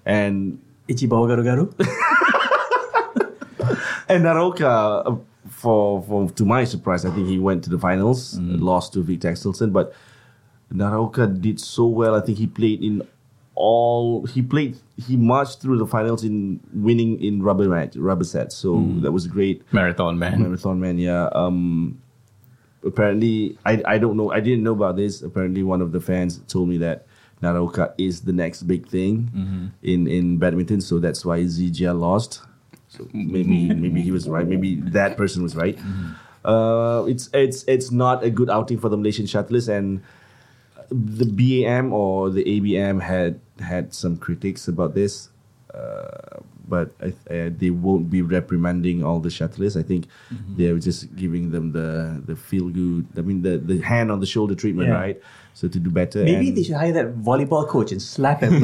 and 0.05 0.59
Ichibawa 0.87 1.27
garu-garu. 1.29 1.73
and 4.09 4.23
Naraoka, 4.23 5.03
uh, 5.05 5.15
for 5.49 6.01
for 6.03 6.29
to 6.31 6.45
my 6.45 6.63
surprise, 6.63 7.05
I 7.05 7.11
think 7.11 7.27
he 7.27 7.37
went 7.39 7.63
to 7.65 7.69
the 7.69 7.79
finals, 7.79 8.37
uh, 8.37 8.41
lost 8.41 8.93
to 8.93 9.03
Viktor 9.03 9.31
Axelsen, 9.31 9.71
but 9.73 9.93
Naraoka 10.73 11.41
did 11.41 11.59
so 11.59 11.87
well. 11.87 12.15
I 12.15 12.21
think 12.21 12.37
he 12.37 12.47
played 12.47 12.83
in 12.83 13.01
all 13.55 14.25
he 14.25 14.41
played 14.41 14.77
he 14.95 15.17
marched 15.17 15.59
through 15.61 15.77
the 15.77 15.85
finals 15.85 16.23
in 16.23 16.61
winning 16.73 17.21
in 17.21 17.43
rubber 17.43 17.67
match 17.67 17.93
rubber 17.97 18.23
sets 18.23 18.55
so 18.55 18.81
that 19.01 19.11
was 19.11 19.27
great 19.27 19.61
Marathon 19.73 20.17
man. 20.17 20.41
Marathon 20.41 20.79
Man, 20.79 20.97
yeah. 20.97 21.25
Um, 21.33 22.01
apparently, 22.85 23.57
I, 23.65 23.81
I 23.85 23.97
don't 23.97 24.15
know. 24.15 24.31
I 24.31 24.39
didn't 24.39 24.63
know 24.63 24.71
about 24.71 24.95
this. 24.95 25.21
Apparently, 25.21 25.63
one 25.63 25.81
of 25.81 25.91
the 25.91 25.99
fans 25.99 26.39
told 26.47 26.69
me 26.69 26.77
that 26.77 27.05
Naraoka 27.43 27.93
is 27.97 28.21
the 28.21 28.33
next 28.33 28.63
big 28.63 28.87
thing 28.87 29.71
in, 29.83 30.07
in 30.07 30.37
badminton. 30.37 30.81
So 30.81 30.99
that's 30.99 31.25
why 31.25 31.39
Zii 31.39 31.71
Jia 31.71 31.99
lost. 31.99 32.41
So 32.87 33.07
maybe 33.13 33.73
maybe 33.73 34.01
he 34.01 34.11
was 34.11 34.27
right. 34.27 34.47
Maybe 34.47 34.75
that 34.75 35.17
person 35.17 35.43
was 35.43 35.55
right. 35.55 35.77
Uh, 36.45 37.03
it's 37.07 37.29
it's 37.33 37.63
it's 37.63 37.91
not 37.91 38.23
a 38.23 38.29
good 38.29 38.49
outing 38.49 38.79
for 38.79 38.89
the 38.89 38.97
Malaysian 38.97 39.25
shuttlers, 39.25 39.67
and 39.67 40.01
the 40.91 41.25
BAM 41.25 41.93
or 41.93 42.29
the 42.29 42.43
ABM 42.43 43.01
had 43.01 43.39
had 43.59 43.93
some 43.93 44.17
critics 44.17 44.67
about 44.67 44.93
this. 44.95 45.29
Uh, 45.73 46.39
but 46.67 46.91
I, 47.01 47.07
uh, 47.33 47.49
they 47.57 47.69
won't 47.71 48.09
be 48.11 48.21
reprimanding 48.21 49.03
all 49.03 49.19
the 49.19 49.29
shuttlers. 49.29 49.75
I 49.79 49.81
think 49.83 50.05
they're 50.49 50.77
just 50.77 51.15
giving 51.15 51.51
them 51.51 51.71
the 51.71 52.21
the 52.25 52.35
feel 52.35 52.69
good. 52.69 53.07
I 53.17 53.21
mean, 53.21 53.41
the, 53.41 53.57
the 53.57 53.79
hand 53.81 54.11
on 54.11 54.19
the 54.19 54.25
shoulder 54.27 54.55
treatment, 54.55 54.89
Yeah. 54.89 54.95
right? 54.95 55.21
So 55.55 55.67
to 55.67 55.79
do 55.79 55.89
better. 55.89 56.23
Maybe 56.23 56.51
they 56.51 56.63
should 56.63 56.75
hire 56.75 56.93
that 56.93 57.17
volleyball 57.17 57.67
coach 57.67 57.91
and 57.91 58.01
slap 58.01 58.41
him. 58.41 58.63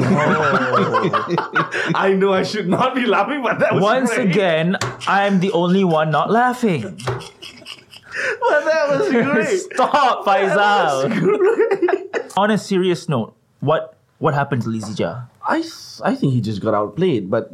I 1.94 2.14
know 2.16 2.32
I 2.32 2.42
should 2.42 2.68
not 2.68 2.94
be 2.94 3.06
laughing, 3.06 3.42
but 3.42 3.58
that 3.58 3.74
was 3.74 3.82
Once 3.82 4.14
great. 4.14 4.30
again, 4.30 4.76
I'm 5.06 5.40
the 5.40 5.52
only 5.52 5.84
one 5.84 6.10
not 6.10 6.30
laughing. 6.30 6.82
But 6.82 8.64
that 8.64 8.84
was 8.88 9.10
great. 9.10 9.58
Stop, 9.74 10.24
Faisal. 10.24 11.10
On 12.36 12.50
a 12.50 12.58
serious 12.58 13.08
note, 13.08 13.34
what 13.60 13.94
what 14.18 14.34
happened 14.34 14.62
to 14.62 14.68
Lee 14.68 14.80
Zii 14.80 14.96
Jia? 14.96 15.28
I 15.46 15.64
I 16.04 16.14
think 16.14 16.32
he 16.34 16.40
just 16.40 16.60
got 16.60 16.74
outplayed, 16.74 17.30
but 17.30 17.50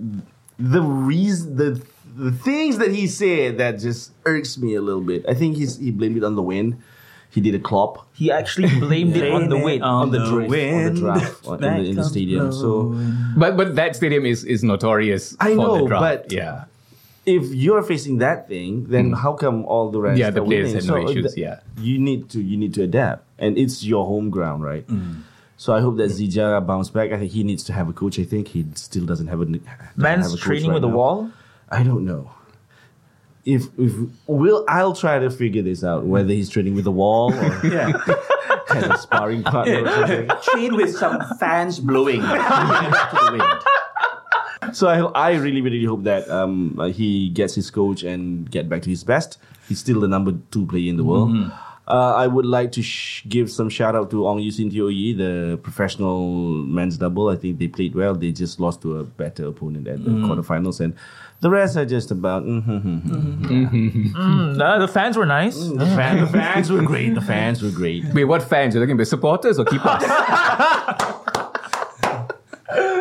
the 0.59 0.83
reason 0.83 1.57
the 1.57 1.81
the 2.16 2.33
things 2.33 2.79
that 2.79 2.90
he 2.92 3.07
said 3.07 3.59
that 3.59 3.79
just 3.79 4.12
irks 4.27 4.59
me 4.59 4.75
a 4.75 4.81
little 4.83 5.01
bit. 5.03 5.25
I 5.29 5.35
think 5.35 5.57
he's 5.57 5.79
he 5.79 5.90
blamed 5.90 6.16
it 6.16 6.25
on 6.25 6.35
the 6.35 6.42
wind. 6.42 6.83
He 7.31 7.40
did 7.40 7.55
a 7.55 7.59
Klopp 7.59 8.07
He 8.12 8.31
actually 8.31 8.68
blamed 8.79 9.16
it 9.16 9.33
on 9.33 9.49
the 9.49 9.57
wind. 9.57 9.83
on 9.83 10.11
the, 10.11 10.18
the 10.18 10.29
drift, 10.29 10.53
on 10.53 10.95
the 10.95 11.01
draft 11.01 11.47
on- 11.47 11.64
in, 11.64 11.83
the, 11.85 11.90
in 11.90 11.97
the 11.97 12.05
stadium. 12.05 12.53
So 12.53 12.92
But 13.37 13.57
but 13.57 13.75
that 13.77 13.97
stadium 13.97 14.27
is 14.27 14.45
is 14.45 14.62
notorious 14.62 15.35
I 15.40 15.51
for 15.55 15.57
know, 15.57 15.79
the 15.79 15.87
draft. 15.87 16.03
but- 16.29 16.33
yeah. 16.33 16.64
If 17.24 17.54
you're 17.54 17.82
facing 17.82 18.18
that 18.18 18.48
thing, 18.48 18.87
then 18.88 19.08
hmm. 19.08 19.14
how 19.14 19.35
come 19.35 19.64
all 19.66 19.90
the 19.90 20.00
rest? 20.00 20.18
Yeah, 20.18 20.30
the 20.30 20.42
are 20.42 20.44
players 20.44 20.72
winning? 20.72 20.74
had 20.74 20.85
no 20.87 20.94
So, 20.94 21.06
uh, 21.06 21.11
issues, 21.11 21.35
th- 21.35 21.44
yeah. 21.44 21.61
you 21.78 21.98
need 21.98 22.28
to 22.30 22.40
you 22.40 22.56
need 22.56 22.74
to 22.74 22.82
adapt, 22.82 23.24
and 23.38 23.56
it's 23.56 23.85
your 23.85 24.04
home 24.06 24.30
ground, 24.30 24.64
right? 24.64 24.85
Hmm. 24.85 25.22
So 25.56 25.72
I 25.72 25.80
hope 25.80 25.96
that 25.98 26.11
Zii 26.11 26.28
Jia 26.28 26.66
bounce 26.66 26.90
back. 26.90 27.12
I 27.12 27.18
think 27.18 27.30
he 27.30 27.44
needs 27.44 27.62
to 27.64 27.72
have 27.72 27.88
a 27.88 27.92
coach. 27.92 28.18
I 28.18 28.24
think 28.24 28.48
he 28.48 28.66
still 28.74 29.06
doesn't 29.06 29.28
have 29.28 29.40
a 29.40 29.44
doesn't 29.44 29.64
Man's 29.96 30.24
have 30.24 30.32
a 30.32 30.37
coach 30.37 30.42
training 30.42 30.70
right 30.70 30.74
with 30.74 30.82
the 30.82 30.88
now. 30.88 30.96
wall. 30.96 31.30
I 31.70 31.85
don't 31.85 32.04
know. 32.04 32.30
If 33.44 33.66
if 33.78 33.92
will 34.26 34.64
I'll 34.68 34.94
try 34.94 35.20
to 35.20 35.30
figure 35.30 35.62
this 35.62 35.85
out 35.85 36.04
whether 36.04 36.32
he's 36.32 36.50
training 36.50 36.74
with 36.74 36.85
the 36.85 36.92
wall 36.92 37.32
or 37.32 37.66
Yeah. 37.66 37.92
has 38.68 38.85
a 38.85 38.98
sparring 38.98 39.42
partner 39.42 39.82
or 39.85 39.88
something. 39.90 40.30
Train 40.52 40.76
with 40.76 40.96
some 40.96 41.20
fans 41.38 41.78
blowing 41.78 42.20
to 42.20 42.26
the 42.26 43.28
wind. 43.38 43.62
So 44.74 44.88
I, 44.88 45.30
I 45.30 45.35
really, 45.37 45.61
really 45.61 45.85
hope 45.85 46.02
that 46.04 46.28
um, 46.30 46.76
uh, 46.78 46.87
he 46.87 47.28
gets 47.28 47.54
his 47.54 47.70
coach 47.70 48.02
and 48.02 48.50
get 48.50 48.68
back 48.68 48.82
to 48.82 48.90
his 48.90 49.04
best. 49.04 49.38
He's 49.68 49.78
still 49.80 50.00
the 50.00 50.08
number 50.08 50.32
two 50.50 50.66
player 50.66 50.88
in 50.90 50.96
the 50.96 51.04
world. 51.04 51.30
Uh, 51.88 52.14
I 52.14 52.26
would 52.28 52.46
like 52.46 52.70
to 52.72 52.82
sh- 52.82 53.24
give 53.28 53.50
some 53.50 53.68
shout 53.68 53.94
out 53.96 54.08
to 54.12 54.24
Ong 54.26 54.38
Yew 54.38 54.50
Sin 54.52 54.70
Teo 54.70 54.87
Yi, 54.87 55.14
the 55.14 55.58
professional 55.62 56.28
men's 56.64 56.96
double. 56.96 57.28
I 57.28 57.35
think 57.37 57.58
they 57.58 57.66
played 57.68 57.94
well. 57.96 58.14
They 58.14 58.30
just 58.32 58.61
lost 58.61 58.80
to 58.82 58.98
a 58.98 59.04
better 59.04 59.46
opponent 59.48 59.88
at 59.88 60.04
the 60.04 60.11
quarterfinals, 60.11 60.78
and 60.80 60.94
the 61.40 61.50
rest 61.50 61.76
are 61.76 61.85
just 61.85 62.11
about. 62.12 62.44
Mm, 62.44 64.14
no, 64.56 64.78
the 64.80 64.87
fans 64.88 65.16
were 65.16 65.26
nice. 65.26 65.56
The, 65.58 65.87
fan, 65.87 66.20
the 66.20 66.26
fans 66.28 66.70
were 66.70 66.82
great. 66.82 67.14
The 67.16 67.20
fans 67.20 67.61
were 67.62 67.70
great. 67.70 68.04
Wait, 68.14 68.24
what 68.24 68.42
fans? 68.42 68.74
You're 68.74 68.80
looking 68.82 68.96
for 68.96 69.04
supporters 69.04 69.58
or 69.58 69.64
keepers? 69.64 69.85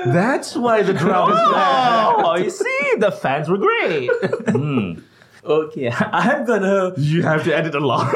That's 0.06 0.56
why 0.56 0.82
the 0.84 0.94
drum 0.94 1.32
is 1.32 1.38
there. 1.38 1.46
Oh, 2.24 2.36
you 2.38 2.50
see, 2.50 2.96
the 2.98 3.12
fans 3.12 3.50
were 3.50 3.58
great. 3.58 4.10
Okay, 5.44 5.92
I'm 6.12 6.46
gonna. 6.46 6.94
You 6.98 7.24
have 7.24 7.44
to 7.46 7.56
edit 7.56 7.74
a 7.76 7.80
lot. 7.80 8.08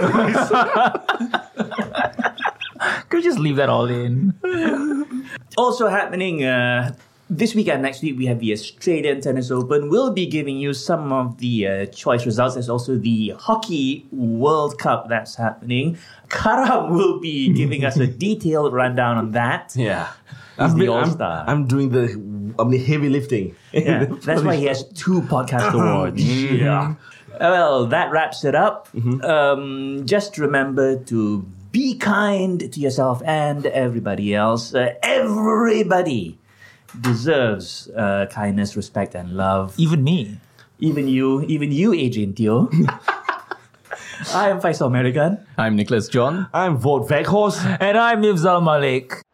Could 3.09 3.17
we 3.17 3.23
just 3.23 3.39
leave 3.39 3.55
that 3.57 3.69
all 3.69 3.85
in. 3.89 4.33
Also 5.57 5.87
happening 5.87 6.43
uh, 6.43 6.93
this 7.29 7.55
weekend, 7.55 7.81
next 7.81 8.01
week, 8.03 8.17
we 8.17 8.27
have 8.27 8.39
the 8.39 8.51
Australian 8.53 9.19
Tennis 9.19 9.49
Open. 9.49 9.89
We'll 9.89 10.11
be 10.13 10.27
giving 10.27 10.57
you 10.57 10.73
some 10.73 11.11
of 11.11 11.39
the 11.39 11.67
uh, 11.67 11.85
choice 11.87 12.25
results. 12.25 12.53
There's 12.53 12.69
also 12.69 12.97
the 12.97 13.33
Hockey 13.39 14.05
World 14.11 14.77
Cup 14.77 15.09
that's 15.09 15.35
happening. 15.35 15.97
Karam 16.29 16.93
will 16.95 17.19
be 17.19 17.51
giving 17.53 17.83
us 17.83 17.97
a 17.97 18.05
detailed 18.25 18.73
rundown 18.73 19.17
on 19.17 19.31
that. 19.31 19.73
yeah. 19.75 20.11
He's 20.57 20.71
I'm, 20.71 20.77
the 20.79 20.87
all-star. 20.87 21.43
I'm 21.47 21.65
doing 21.67 21.89
the, 21.89 22.03
I'm 22.57 22.69
the 22.69 22.77
heavy 22.77 23.09
lifting. 23.09 23.55
Yeah, 23.73 24.05
that's 24.23 24.41
why 24.41 24.55
he 24.55 24.65
has 24.65 24.87
two 24.89 25.21
podcast 25.23 25.73
awards. 25.73 26.23
yeah. 26.23 26.95
Well, 27.37 27.87
that 27.87 28.11
wraps 28.11 28.45
it 28.45 28.55
up. 28.55 28.87
Um, 29.21 30.05
just 30.05 30.37
remember 30.37 30.97
to 31.05 31.41
be 31.73 31.97
kind 31.97 32.71
to 32.71 32.79
yourself 32.79 33.21
and 33.25 33.65
everybody 33.65 34.33
else. 34.33 34.73
Uh, 34.73 34.93
everybody 35.03 36.37
deserves 37.01 37.89
uh, 37.95 38.27
kindness, 38.31 38.75
respect, 38.75 39.15
and 39.15 39.31
love. 39.31 39.73
Even 39.77 40.03
me. 40.03 40.39
Even 40.79 41.07
you, 41.07 41.41
even 41.43 41.71
you, 41.71 41.93
Adrian 41.93 42.33
Teo. 42.33 42.69
I 44.33 44.49
am 44.49 44.61
Faisal 44.61 44.87
American. 44.87 45.45
I'm 45.57 45.75
Nicholas 45.75 46.07
John. 46.07 46.47
I'm 46.53 46.79
Wout 46.79 47.07
Weghorst. 47.07 47.77
And 47.79 47.97
I'm 47.97 48.21
Mifzal 48.21 48.63
Malik. 48.63 49.24